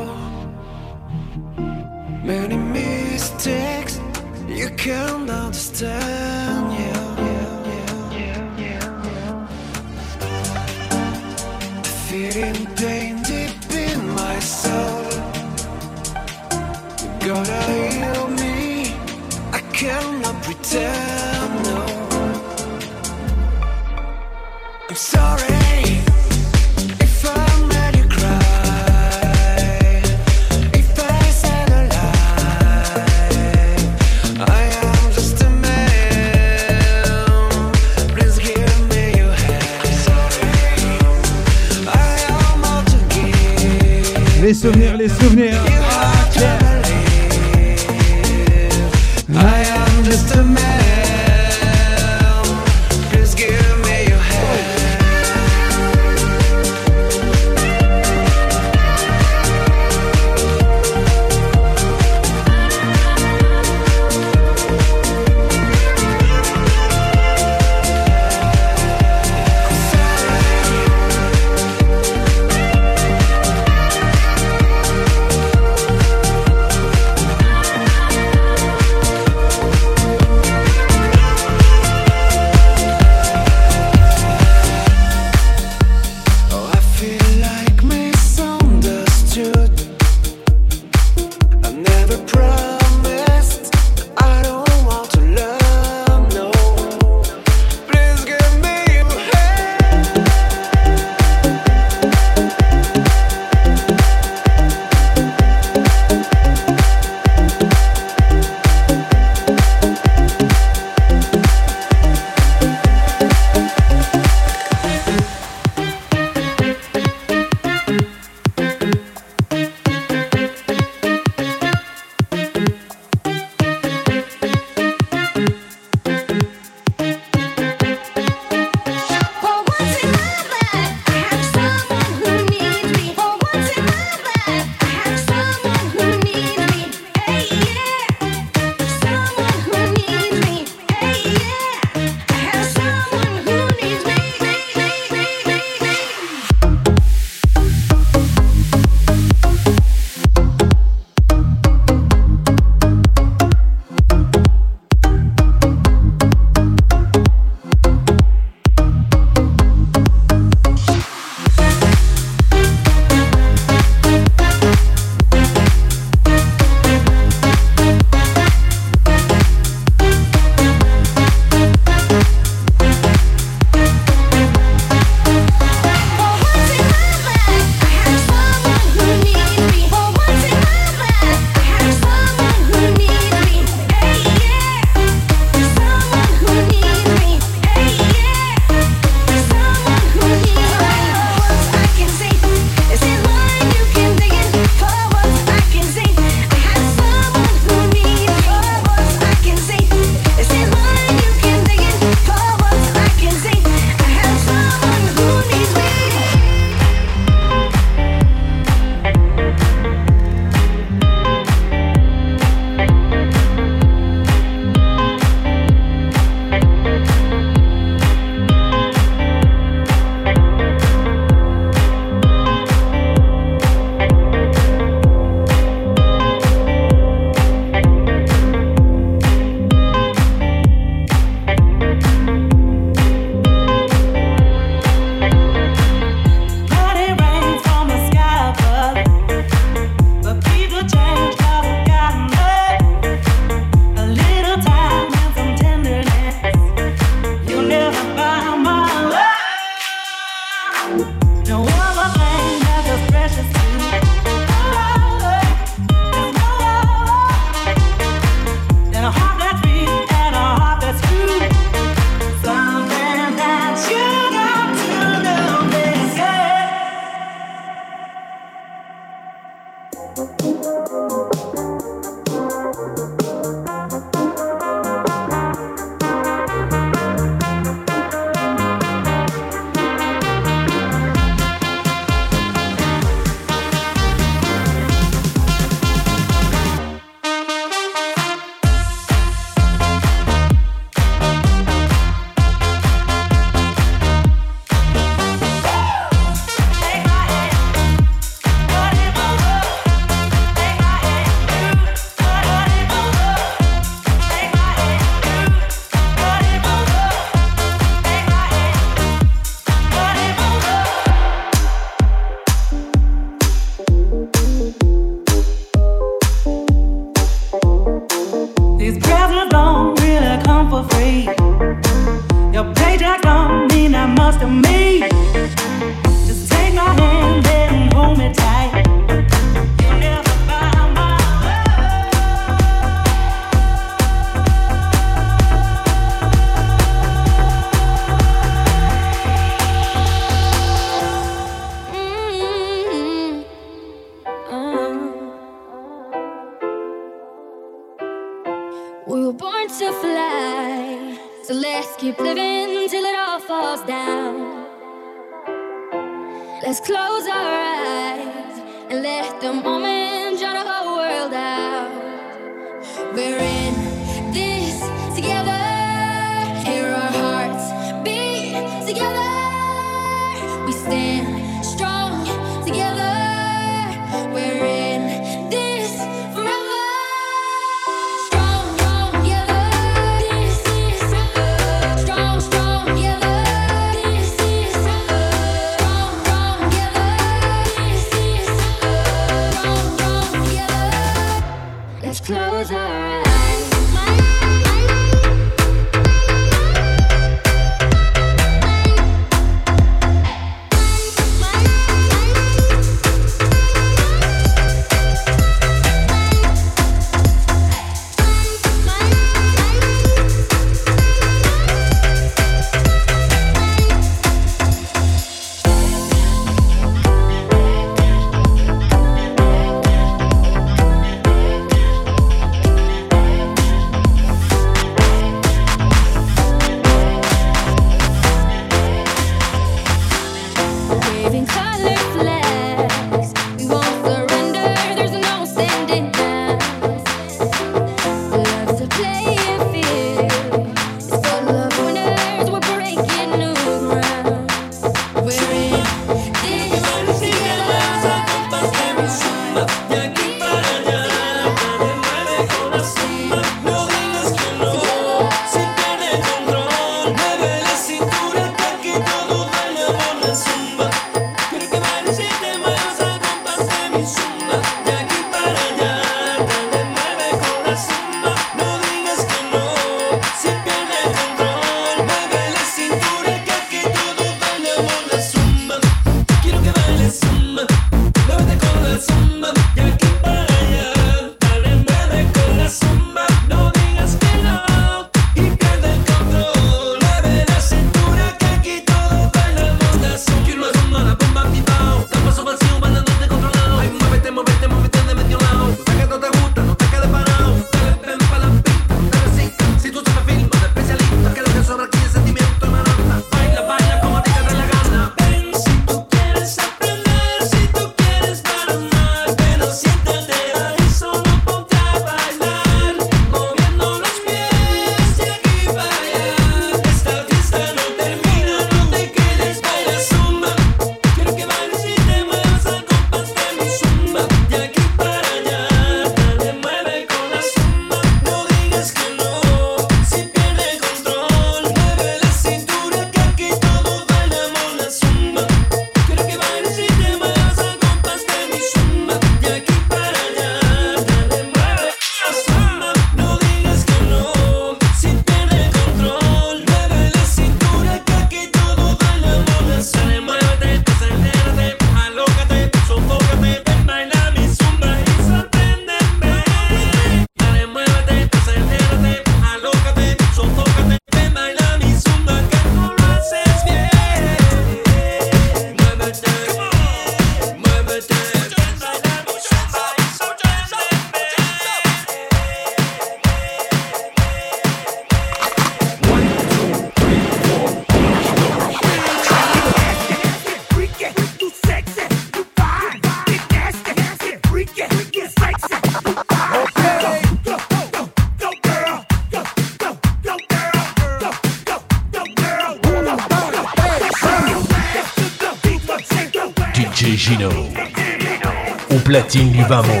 Platine 599.11 599.51
du 599.51 599.61
Vamos. 599.65 600.00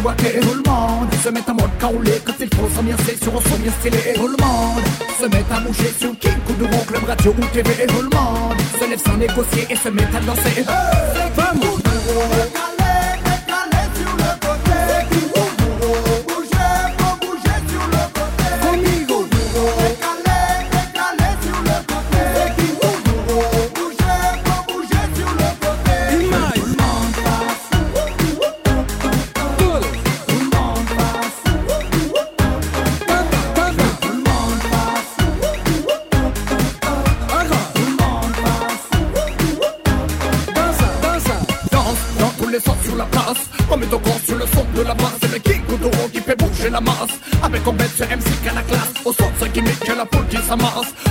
Tout 0.00 0.54
le 0.54 0.70
monde 0.70 1.12
se 1.22 1.28
met 1.28 1.40
en 1.48 1.54
mode 1.54 1.78
caoulé 1.78 2.12
quand 2.24 2.32
il 2.40 2.48
faut 2.54 2.68
s'ambiancer 2.74 3.16
sur 3.22 3.36
un 3.36 3.40
son 3.40 3.56
bien 3.56 3.72
stylé. 3.72 4.14
Tout 4.14 4.28
le 4.28 4.36
monde 4.42 4.84
se 5.20 5.26
met 5.26 5.44
à 5.50 5.60
bouger 5.60 5.92
sur 5.98 6.18
King, 6.18 6.38
Koudouro, 6.46 6.82
Club 6.86 7.04
Radio 7.04 7.34
ou 7.36 7.44
TV. 7.52 7.86
Tout 7.86 8.02
le 8.02 8.16
monde 8.16 8.58
se 8.80 8.88
lève 8.88 9.02
sans 9.04 9.16
négocier 9.16 9.66
et 9.68 9.76
se 9.76 9.88
met 9.88 10.04
à 10.04 10.20
danser. 10.20 10.64
La 50.56 51.01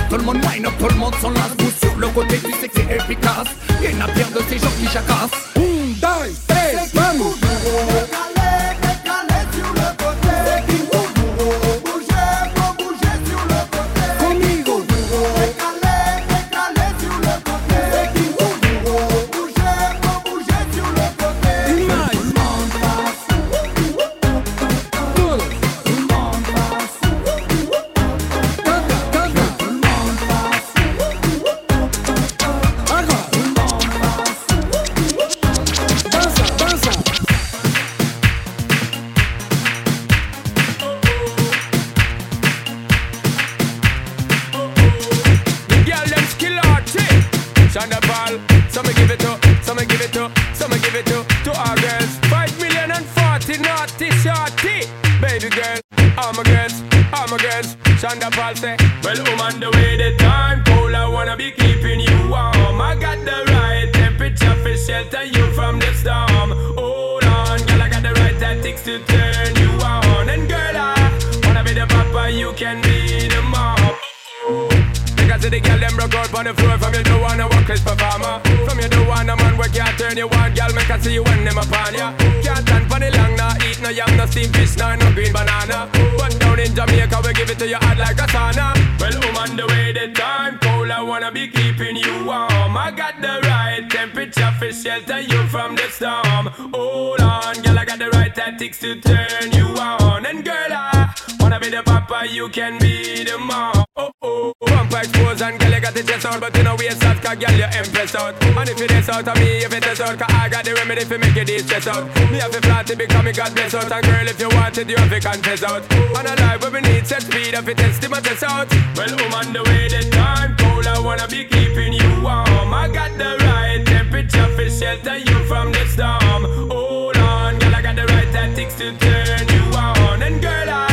make 111.84 111.94
de-stress 111.94 111.96
out. 111.96 112.30
Me 112.30 112.38
have 112.38 112.50
to 112.50 112.60
flat 112.60 112.90
it 112.90 112.98
become 112.98 113.24
me 113.24 113.32
God 113.32 113.54
bless 113.54 113.74
out. 113.74 113.90
And 113.90 114.04
girl 114.04 114.28
if 114.28 114.40
you 114.40 114.48
want 114.50 114.78
it 114.78 114.88
you 114.88 114.96
have 114.96 115.10
to 115.10 115.20
confess 115.20 115.62
out. 115.62 115.82
And 115.92 116.28
a 116.28 116.42
life 116.42 116.62
where 116.62 116.70
we 116.70 116.80
need 116.80 117.06
set 117.06 117.22
speed 117.22 117.54
if 117.54 117.68
it 117.68 117.76
test 117.76 118.02
him 118.02 118.12
test 118.12 118.42
out. 118.42 118.70
Well 118.96 119.10
woman 119.16 119.52
the 119.52 119.62
way 119.64 119.88
the 119.88 120.08
time 120.10 120.56
cold 120.56 120.86
I 120.86 120.98
wanna 121.00 121.28
be 121.28 121.44
keeping 121.44 121.92
you 121.92 122.08
warm. 122.22 122.74
I 122.74 122.88
got 122.92 123.16
the 123.18 123.36
right 123.46 123.84
temperature 123.86 124.48
for 124.54 124.68
shelter 124.68 125.16
you 125.18 125.44
from 125.46 125.72
the 125.72 125.84
storm. 125.86 126.70
Hold 126.70 127.16
on 127.16 127.58
girl 127.58 127.74
I 127.74 127.82
got 127.82 127.96
the 127.96 128.06
right 128.06 128.30
tactics 128.32 128.74
to 128.76 128.96
turn 128.96 129.48
you 129.48 129.64
on. 129.76 130.22
And 130.22 130.40
girl 130.40 130.68
I 130.68 130.86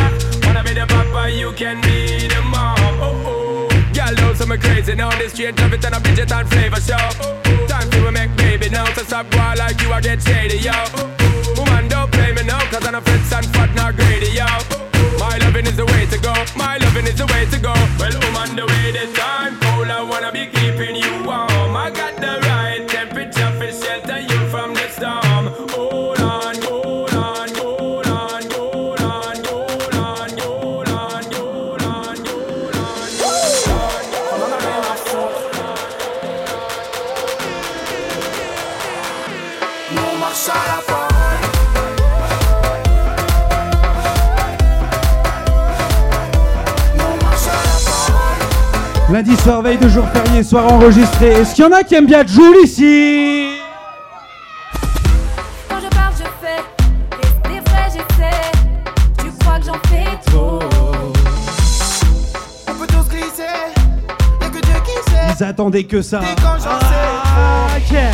wanna 0.46 0.64
be 0.64 0.74
the 0.74 0.86
papa 0.88 1.32
you 1.32 1.52
can 1.54 1.82
be 1.82 2.28
the 2.28 2.42
mom. 2.42 2.78
Oh 3.02 3.24
oh. 3.26 3.94
Girl 3.94 4.14
know 4.16 4.34
some 4.34 4.58
crazy 4.60 4.96
now 4.96 5.12
This 5.18 5.34
straight 5.34 5.58
love 5.60 5.74
it 5.74 5.86
and 5.86 5.96
a 5.96 6.00
budget 6.00 6.32
and 6.32 6.50
flavor 6.50 6.82
show 6.82 6.98
to 6.98 7.06
make 7.06 7.26
oh. 7.26 7.39
Stop 9.20 9.32
boy 9.32 9.60
like 9.60 9.82
you 9.82 9.92
I 9.92 10.02
get 10.02 10.22
shady 10.22 10.58
yo 10.58 11.09
Lundi 49.12 49.36
soir, 49.38 49.62
veille 49.64 49.78
de 49.78 49.88
jour 49.90 50.06
férié, 50.14 50.44
soir 50.44 50.72
enregistré. 50.72 51.30
Est-ce 51.30 51.56
qu'il 51.56 51.64
y 51.66 51.68
en 51.68 51.72
a 51.72 51.84
qui 51.84 51.96
aiment 51.96 52.06
bien 52.06 52.24
Joule 52.28 52.58
ici 52.64 53.50
Quand 55.68 55.78
je 55.82 55.88
parle, 55.90 56.14
je 56.18 56.24
fais. 56.46 56.62
Rester 57.18 57.60
vrai, 57.70 57.86
j'essaie. 57.88 58.52
Tu 59.18 59.32
crois 59.40 59.58
que 59.60 59.66
j'en 59.66 59.80
fais 59.90 60.06
trop? 60.28 60.60
On 62.68 62.74
peut 62.74 62.88
tous 62.88 63.10
glisser. 63.10 63.44
Y'a 64.42 64.48
que 64.50 64.60
Dieu 64.62 64.74
qui 64.86 65.12
sait. 65.12 65.36
Ils 65.40 65.44
attendaient 65.44 65.84
que 65.86 66.02
ça. 66.04 66.20
Et 66.22 66.36
quand 66.40 66.60
j'en 66.64 66.70
Ah, 66.80 67.70
sais. 67.88 67.94
yeah. 67.96 68.12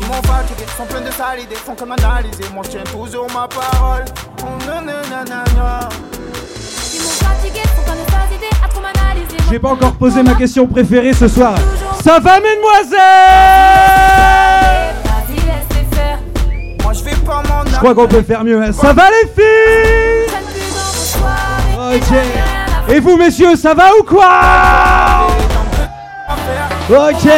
Ils 0.00 0.06
m'ont 0.08 0.14
fatigué, 0.14 0.64
sont 0.76 0.84
pleins 0.86 1.00
de 1.00 1.12
sales 1.12 1.40
idées, 1.44 1.54
font 1.54 1.76
comme 1.76 1.92
analyser. 1.92 2.42
Moi, 2.52 2.64
je 2.64 2.70
tiens 2.70 2.82
toujours 2.92 3.28
ma 3.32 3.46
parole. 3.46 4.04
Oh, 4.42 4.46
nanana. 4.66 5.44
Ils 6.12 6.13
J'ai 9.50 9.58
pas 9.58 9.70
encore 9.70 9.92
posé 9.92 10.22
ma 10.22 10.34
question 10.34 10.66
préférée 10.66 11.12
ce 11.12 11.28
soir. 11.28 11.54
Ça 12.02 12.18
va, 12.18 12.40
mesdemoiselles? 12.40 13.00
Je 17.70 17.76
crois 17.78 17.94
qu'on 17.94 18.06
peut 18.08 18.22
faire 18.22 18.44
mieux. 18.44 18.62
hein. 18.62 18.72
Ça 18.72 18.92
va, 18.92 19.04
les 19.10 19.28
filles? 19.28 20.38
Ok. 21.76 22.92
Et 22.94 23.00
vous, 23.00 23.16
messieurs, 23.16 23.56
ça 23.56 23.74
va 23.74 23.90
ou 23.98 24.02
quoi? 24.02 24.30
Ok. 26.90 27.28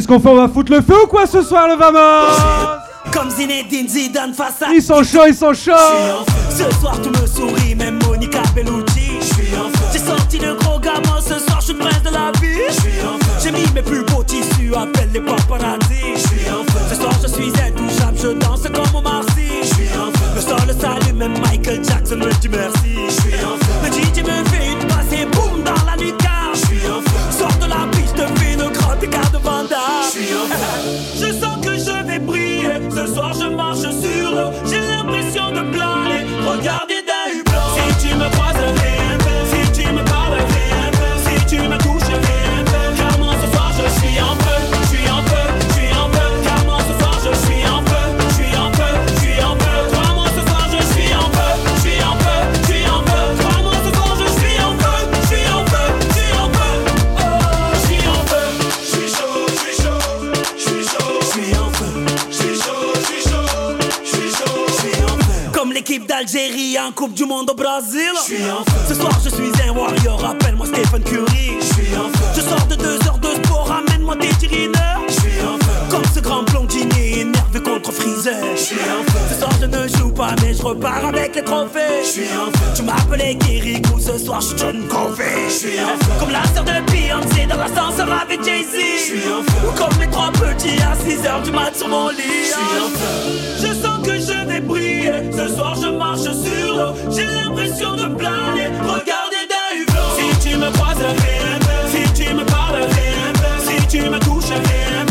qu'est-ce 0.00 0.08
qu'on 0.08 0.20
fait 0.20 0.28
On 0.28 0.36
va 0.36 0.48
foutre 0.48 0.72
le 0.72 0.80
feu 0.80 1.04
ou 1.04 1.06
quoi 1.06 1.26
ce 1.26 1.42
soir, 1.42 1.68
le 1.68 1.74
Vamos 1.74 2.80
Comme 3.12 3.30
Zinedine 3.30 3.88
Zidane 3.88 4.32
face. 4.32 4.62
Ils 4.72 4.82
sont 4.82 5.02
chauds, 5.02 5.26
ils 5.28 5.34
sont 5.34 5.52
chauds 5.52 6.24
Ce 6.50 6.70
soir, 6.80 6.98
tout 7.02 7.10
me 7.10 7.26
sourit, 7.26 7.74
même 7.74 7.98
Monica 8.06 8.42
Bellucci. 8.54 9.18
J'ai 9.92 9.98
sorti 9.98 10.38
le 10.38 10.54
gros 10.54 10.78
gamin, 10.78 11.20
ce 11.20 11.38
soir, 11.38 11.60
je 11.60 11.66
suis 11.66 11.74
prince 11.74 12.02
de 12.02 12.10
la 12.10 12.32
vie. 12.40 12.74
J'ai 13.42 13.52
mis 13.52 13.66
mes 13.74 13.82
plus 13.82 14.02
beaux 14.04 14.22
tissus, 14.22 14.72
appelle 14.74 15.10
les 15.12 15.20
paparazzi. 15.20 15.89
Coupe 67.00 67.14
du 67.14 67.24
Monde 67.24 67.48
au 67.50 67.54
Brésil. 67.54 68.12
Ce 68.86 68.94
soir, 68.94 69.18
je 69.24 69.30
suis 69.30 69.50
un 69.66 69.72
warrior. 69.72 70.22
Appelle-moi 70.22 70.66
Stephen 70.66 71.02
Curry. 71.02 71.56
Je 71.58 71.64
suis 71.64 71.86
Je 72.36 72.40
sors 72.42 72.66
de 72.66 72.74
deux 72.74 72.98
heures 73.06 73.16
de 73.16 73.42
sport. 73.42 73.68
Ramène-moi 73.68 74.16
des 74.16 74.28
cheerleaders. 74.38 75.00
Comme 75.88 76.04
ce 76.14 76.20
grand 76.20 76.42
blondinier 76.42 77.20
énervé 77.20 77.62
contre 77.62 77.90
Freezer. 77.90 78.36
Ce 78.54 79.34
soir, 79.38 79.50
je 79.58 79.64
ne 79.64 79.88
joue 79.88 80.10
pas, 80.10 80.34
mais 80.42 80.52
je 80.52 80.60
repars 80.60 81.06
avec 81.06 81.36
les 81.36 81.42
trophées. 81.42 82.02
Je 82.04 82.06
suis 82.06 82.24
un 82.24 82.74
Tu 82.74 82.82
m'appelais 82.82 83.34
Kirikou. 83.34 83.98
Ce 83.98 84.18
soir, 84.18 84.42
je 84.42 84.48
suis 84.48 84.58
John 84.58 84.86
Covey. 84.86 85.48
Comme 86.18 86.30
la 86.32 86.44
sœur 86.52 86.64
de 86.64 86.92
Beyoncé 86.92 87.46
dans 87.48 87.56
l'ascenseur 87.56 88.08
avec 88.12 88.44
Jay-Z. 88.44 88.76
Ou 89.66 89.72
comme 89.72 89.98
les 89.98 90.10
trois 90.10 90.30
petits 90.32 90.82
à 90.82 90.94
6 91.02 91.26
heures 91.26 91.40
du 91.40 91.50
mat 91.50 91.74
sur 91.74 91.88
mon 91.88 92.10
lit. 92.10 92.44
Je 92.44 92.52
suis 92.52 92.76
un 92.76 92.90
feu. 92.90 93.72
Je 93.72 93.89
que 94.02 94.14
je 94.14 94.46
vais 94.46 94.60
briller. 94.60 95.12
Ce 95.32 95.54
soir 95.54 95.74
je 95.80 95.88
marche 95.88 96.22
sur 96.22 96.74
l'eau, 96.76 96.94
j'ai 97.10 97.26
l'impression 97.26 97.94
de 97.96 98.14
planer. 98.14 98.68
Regardez 98.82 99.44
d'un 99.50 99.70
hublot. 99.76 100.10
Si 100.18 100.48
tu 100.48 100.56
me 100.56 100.70
croises, 100.72 101.04
si 101.92 102.12
tu 102.12 102.34
me 102.34 102.44
parles, 102.44 102.82
rien. 102.82 103.32
si 103.58 103.86
tu 103.86 104.02
me 104.08 104.18
touches. 104.20 104.50
rien 104.50 105.09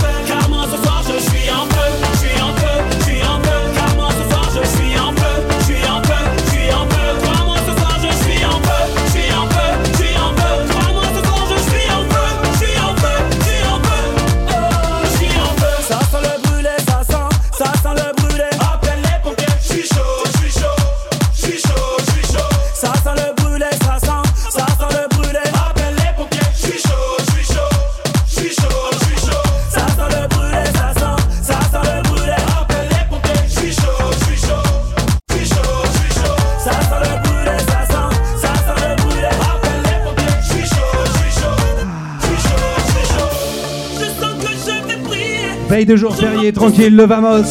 veille 45.80 45.85
de 45.85 45.95
jour 45.95 46.14
férié, 46.14 46.51
tranquille, 46.51 46.93
le 46.93 47.06
Vamos. 47.06 47.43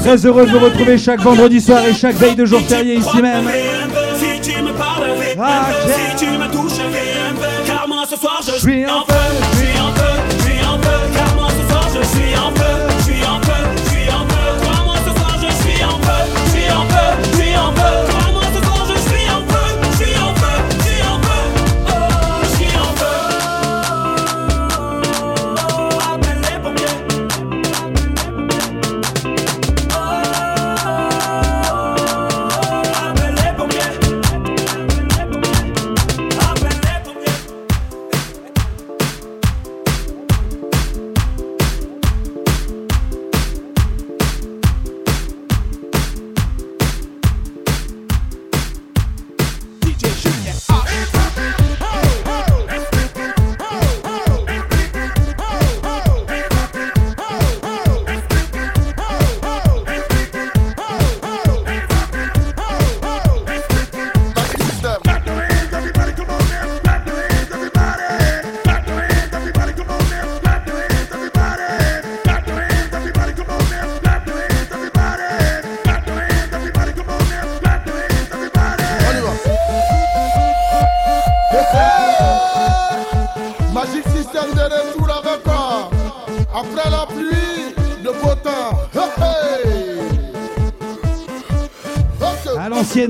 Très 0.00 0.26
heureux 0.26 0.44
de 0.44 0.50
vous 0.50 0.58
retrouver 0.58 0.98
chaque 0.98 1.20
vendredi 1.20 1.60
soir 1.60 1.86
et 1.86 1.94
chaque 1.94 2.16
veille 2.16 2.34
de 2.34 2.44
jour 2.44 2.60
férié 2.62 2.96
ici 2.96 3.22
même. 3.22 3.44
Ah, 5.38 5.68
okay. 5.84 5.92
Je 8.54 8.58
suis 8.58 8.84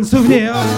Souvenir. 0.04 0.54
Hein. 0.54 0.69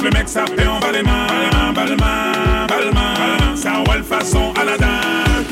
sauf 0.00 0.04
les 0.04 0.18
mecs 0.18 0.28
ça 0.28 0.44
fait 0.46 0.66
en 0.66 0.78
Balmain, 0.80 1.72
Balmain, 1.74 2.66
Balmain, 2.68 3.56
ça 3.56 3.82
ouais 3.88 3.98
le 3.98 4.02
façon 4.02 4.52
à 4.60 4.64
la 4.64 4.72
Aladdin. 4.72 5.44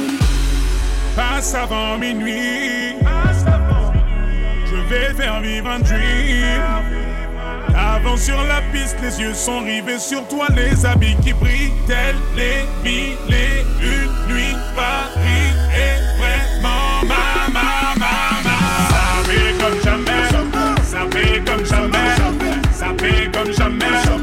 Passe 1.16 1.54
avant 1.54 1.98
minuit, 1.98 2.94
je 4.66 4.76
vais 4.88 5.14
faire 5.14 5.40
vivre 5.40 5.68
un 5.68 5.80
dream. 5.80 6.62
Avant 7.76 8.16
sur 8.16 8.42
la 8.44 8.60
piste, 8.72 8.96
les 9.02 9.20
yeux 9.20 9.34
sont 9.34 9.60
rivés 9.60 9.98
sur 9.98 10.26
toi, 10.28 10.46
les 10.54 10.84
habits 10.86 11.16
qui 11.22 11.32
brillent, 11.32 11.72
tels 11.86 12.16
les 12.36 12.64
mille 12.82 13.16
et 13.28 13.64
une 13.82 14.32
nuits. 14.32 14.56
Paris 14.74 15.52
est 15.74 16.00
vraiment 16.18 17.02
ma, 17.06 17.52
ma, 17.52 17.94
ma, 17.98 18.42
ma. 18.44 18.58
Ça 18.88 19.24
fait 19.24 19.52
comme 19.60 19.80
jamais, 19.84 20.28
ça 20.82 21.00
fait 21.10 21.44
comme 21.44 21.64
jamais, 21.64 22.08
ça 22.72 22.86
fait 22.98 23.30
comme 23.32 23.52
jamais. 23.52 24.17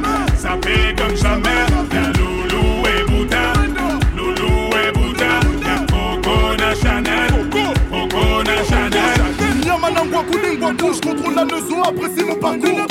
je 10.71 11.01
contrôle 11.01 11.35
la 11.35 11.43
leçon, 11.43 11.81
apprécie 11.83 12.23
mon 12.25 12.35
parcours. 12.35 12.87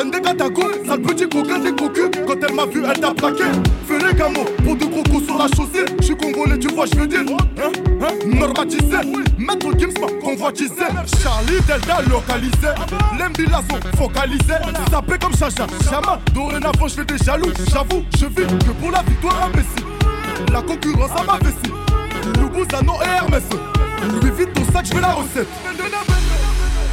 Hendekatago, 0.00 0.62
sale 0.86 1.02
petit 1.02 1.28
coquin, 1.28 1.58
des 1.58 1.72
cocu. 1.72 2.02
Quand 2.26 2.36
elle 2.46 2.54
m'a 2.54 2.66
vu, 2.66 2.82
elle 2.84 3.00
t'a 3.00 3.12
plaqué. 3.12 3.44
Fais 3.86 3.98
les 3.98 4.14
gamos, 4.14 4.44
pour 4.64 4.76
de 4.76 4.84
crocos 4.84 5.24
sur 5.24 5.36
la 5.36 5.46
chaussée. 5.48 5.84
Je 5.98 6.04
suis 6.04 6.16
congolais, 6.16 6.58
tu 6.58 6.68
vois, 6.68 6.86
je 6.86 6.98
veux 6.98 7.06
dire. 7.06 7.20
Hein, 7.20 7.72
hein, 8.02 8.08
normatisé, 8.26 8.96
maître 9.38 9.78
Gims 9.78 9.94
convoitisé. 10.22 10.84
Charlie 11.22 11.60
Delta 11.66 12.02
localisé. 12.08 12.68
L'embilazo 13.18 13.76
focalisé. 13.96 14.54
Sapé 14.90 15.18
comme 15.18 15.36
Chacha, 15.36 15.66
Chama. 15.88 16.18
Dorénavant, 16.32 16.88
je 16.88 16.94
fais 16.94 17.04
des 17.04 17.18
jaloux. 17.18 17.52
J'avoue, 17.70 18.04
je 18.18 18.26
vis 18.26 18.46
que 18.46 18.72
pour 18.80 18.90
la 18.90 19.02
victoire, 19.02 19.44
imbécile. 19.44 20.52
La 20.52 20.62
concurrence 20.62 21.10
à 21.20 21.24
ma 21.24 21.38
vessie. 21.38 22.40
Loubouzanon 22.40 22.94
et 23.02 23.08
Hermès. 23.08 23.44
Lui 24.22 24.30
vide 24.30 24.52
ton 24.54 24.64
sac, 24.72 24.86
je 24.86 24.94
veux 24.94 25.00
la 25.00 25.12
recette 25.12 25.48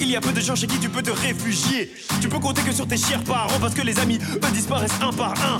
Il 0.00 0.10
y 0.10 0.16
a 0.16 0.20
peu 0.20 0.32
de 0.32 0.40
gens 0.40 0.56
chez 0.56 0.66
qui 0.66 0.78
tu 0.78 0.88
peux 0.88 1.02
te 1.02 1.10
réfugier. 1.10 1.92
Tu 2.20 2.28
peux 2.28 2.38
compter 2.38 2.62
que 2.62 2.72
sur 2.72 2.86
tes 2.86 2.96
chers 2.96 3.22
parents 3.22 3.58
parce 3.60 3.74
que 3.74 3.82
les 3.82 3.98
amis, 3.98 4.18
eux, 4.34 4.50
disparaissent 4.52 5.00
un 5.00 5.12
par 5.12 5.32
un. 5.32 5.58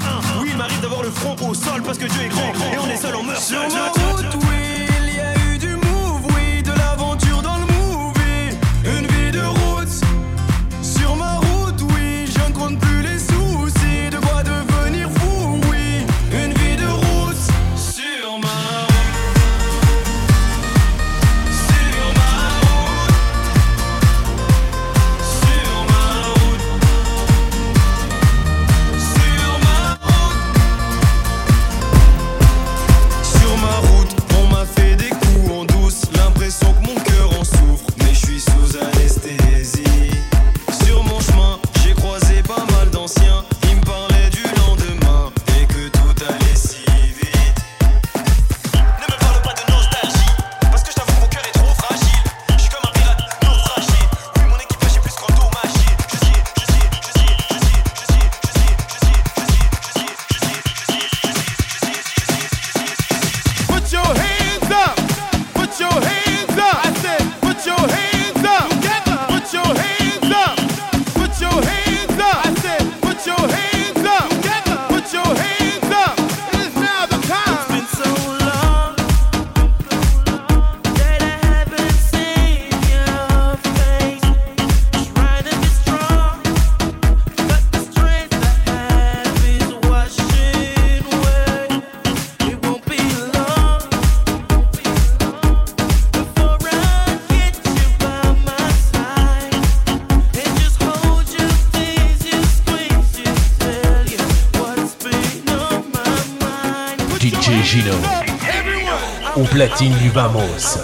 Viva 110.13 110.29
Moça. 110.29 110.82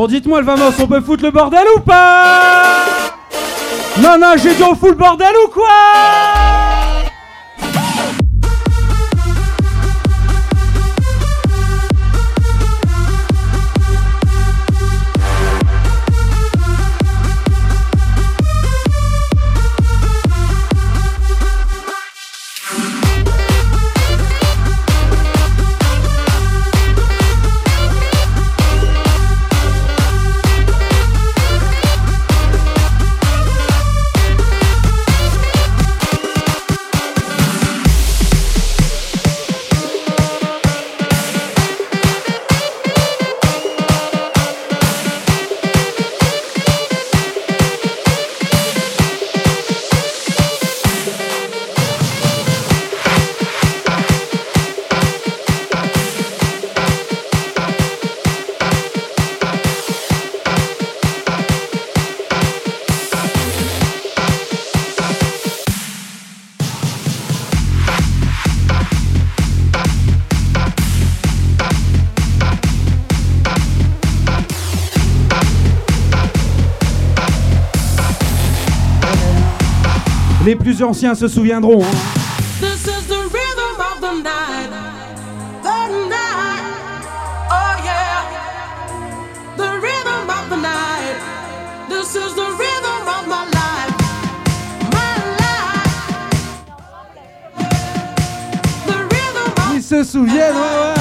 Bon, 0.00 0.06
dites-moi, 0.06 0.40
le 0.40 0.46
Vamos, 0.46 0.72
on 0.80 0.86
peut 0.86 1.02
foutre 1.02 1.24
le 1.24 1.30
bordel 1.30 1.66
ou 1.76 1.80
pas? 1.80 2.86
Non, 3.98 4.16
non, 4.18 4.32
j'ai 4.42 4.54
dit 4.54 4.62
on 4.62 4.74
fout 4.74 4.92
le 4.92 4.94
bordel 4.94 5.34
ou 5.44 5.48
quoi? 5.50 6.39
Plus 80.80 80.88
anciens 80.88 81.14
se 81.14 81.28
souviendront. 81.28 81.82
hein. 81.82 81.90
This 82.60 82.86
is 82.86 83.06
the 83.06 83.14
rhythm 83.14 83.76
of 83.78 84.00
the 84.00 84.22
night. 84.22 84.70
The 85.62 86.08
night. 86.08 86.64
Oh 87.50 87.84
yeah. 87.84 88.24
The 89.56 89.72
rhythm 89.80 90.28
of 90.28 90.48
the 90.48 90.56
night. 90.56 91.18
This 91.88 92.14
is 92.16 92.34
the 92.34 92.48
rhythm 92.58 93.06
of 93.06 93.26
my 93.28 93.44
life. 93.52 93.94
My 94.90 95.16
life. 95.40 96.64
The 98.86 98.96
rhythm 98.96 99.52
of 99.56 99.74
Ils 99.74 99.82
se 99.82 100.02
souviennent, 100.02 100.54
ouais, 100.56 100.94
ouais. 100.94 100.99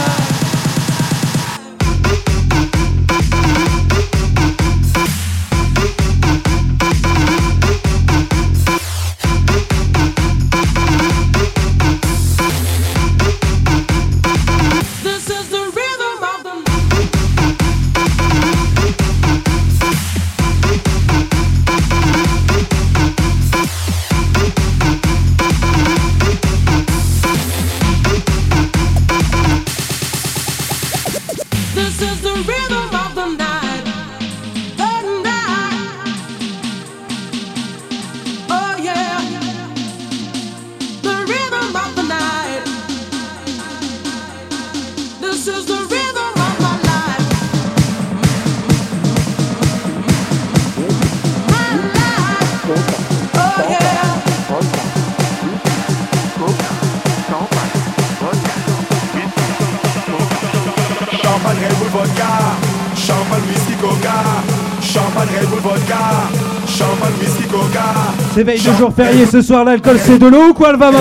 Veille 68.50 68.62
de 68.62 68.74
jour 68.74 68.92
férié 68.92 69.28
ce 69.28 69.44
soir, 69.44 69.64
l'alcool 69.64 70.00
c'est 70.04 70.18
de 70.18 70.26
l'eau 70.26 70.50
ou 70.50 70.54
quoi 70.56 70.72
le 70.72 70.80
Vamos 70.80 70.98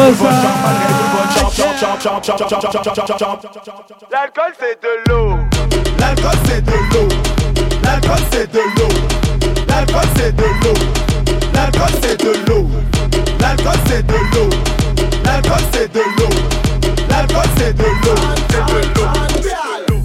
L'alcool 4.12 4.52
c'est 4.60 4.78
de 4.82 4.88
l'eau. 5.08 5.38
L'alcool 5.98 6.38
c'est 6.44 6.62
de 6.62 6.72
l'eau. 6.92 7.08
L'alcool 7.82 8.18
c'est 8.30 8.52
de 8.52 8.58
l'eau. 8.76 8.88
L'alcool 9.66 10.08
c'est 10.14 10.36
de 10.36 10.42
l'eau. 10.42 10.74
L'alcool 11.54 11.90
c'est 12.02 12.18
de 12.20 12.32
l'eau. 12.50 12.68
L'alcool 13.40 13.78
c'est 13.86 14.06
de 14.06 14.12
l'eau. 14.34 14.48
L'alcool 15.24 15.62
c'est 15.72 15.88
de 15.88 16.00
l'eau. 16.18 16.28
L'alcool 17.08 17.48
c'est 17.56 17.72
de 17.72 17.82
l'eau. 17.82 18.16
C'est 18.50 18.64
de 18.66 18.80
l'eau. 19.00 20.02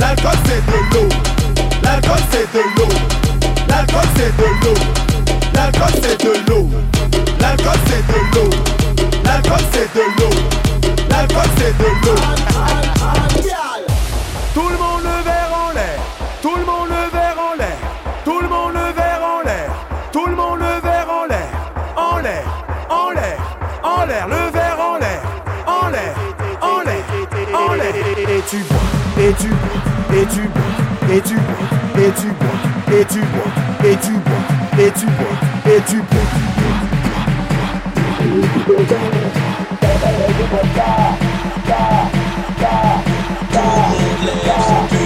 L'alcool 0.00 0.38
c'est 0.44 0.66
de 0.66 0.78
l'eau. 0.92 1.08
L'alcool 1.84 2.22
c'est 2.32 2.52
de 2.52 2.60
l'eau. 2.76 2.88
L'alcool 3.68 4.08
c'est 4.16 4.36
de 4.36 4.44
l'eau. 4.64 5.05
L'alcool 5.56 5.94
c'est 6.02 6.18
de 6.22 6.32
l'eau. 6.48 6.68
L'alcool 7.40 7.80
c'est 7.88 8.06
de 8.06 8.18
l'eau. 8.34 8.50
L'alcool 9.24 9.64
c'est 9.72 9.88
de 9.94 10.04
l'eau. 10.18 10.34
L'alcool 11.10 11.50
c'est 11.58 11.74
de 11.78 11.88
l'eau. 12.04 12.18
Tout 14.54 14.68
le 14.68 14.76
monde 14.76 15.02
le 15.02 15.16
verre 15.24 15.52
en 15.52 15.72
l'air. 15.74 15.98
Tout 16.42 16.56
le 16.56 16.64
monde 16.64 16.88
le 16.88 17.02
verre 17.16 17.38
en 17.38 17.56
l'air. 17.56 17.76
Tout 18.24 18.40
le 18.40 18.48
monde 18.48 18.74
le 18.74 18.92
verre 18.92 19.22
en 19.22 19.40
l'air. 19.46 19.70
Tout 20.12 20.26
le 20.26 20.36
monde 20.36 20.58
le 20.60 20.80
verre 20.86 21.08
en 21.10 21.24
l'air. 21.26 21.50
En 21.96 22.18
l'air. 22.18 22.44
En 22.90 23.10
l'air. 23.10 23.38
En 23.82 24.04
l'air. 24.06 24.28
Le 24.28 24.50
verre 24.56 24.78
en 24.78 24.96
l'air. 24.98 25.20
En 25.66 25.88
l'air. 25.88 26.14
En 26.60 26.80
l'air. 26.86 27.04
En 27.54 27.72
l'air. 27.74 27.94
Et 28.28 28.42
tu 28.50 28.58
bois. 28.68 28.78
Et 29.18 29.32
tu 29.40 29.48
bois. 29.48 29.80
Et 30.20 30.26
tu 30.26 30.42
bois. 30.54 31.16
Et 31.16 31.20
tu 31.22 31.34
bois. 31.34 31.66
Et 32.04 32.12
tu 32.12 32.28
bois. 32.40 32.98
Et 33.00 33.04
tu 33.04 33.20
bois. 33.20 33.90
Et 33.90 33.96
tu 33.96 34.12
bois. 34.12 34.35
Et 34.78 34.92
tu 34.92 35.06
bois. 35.06 35.74
Et 35.74 35.80
tu 35.88 35.96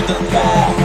Tout 0.06 0.79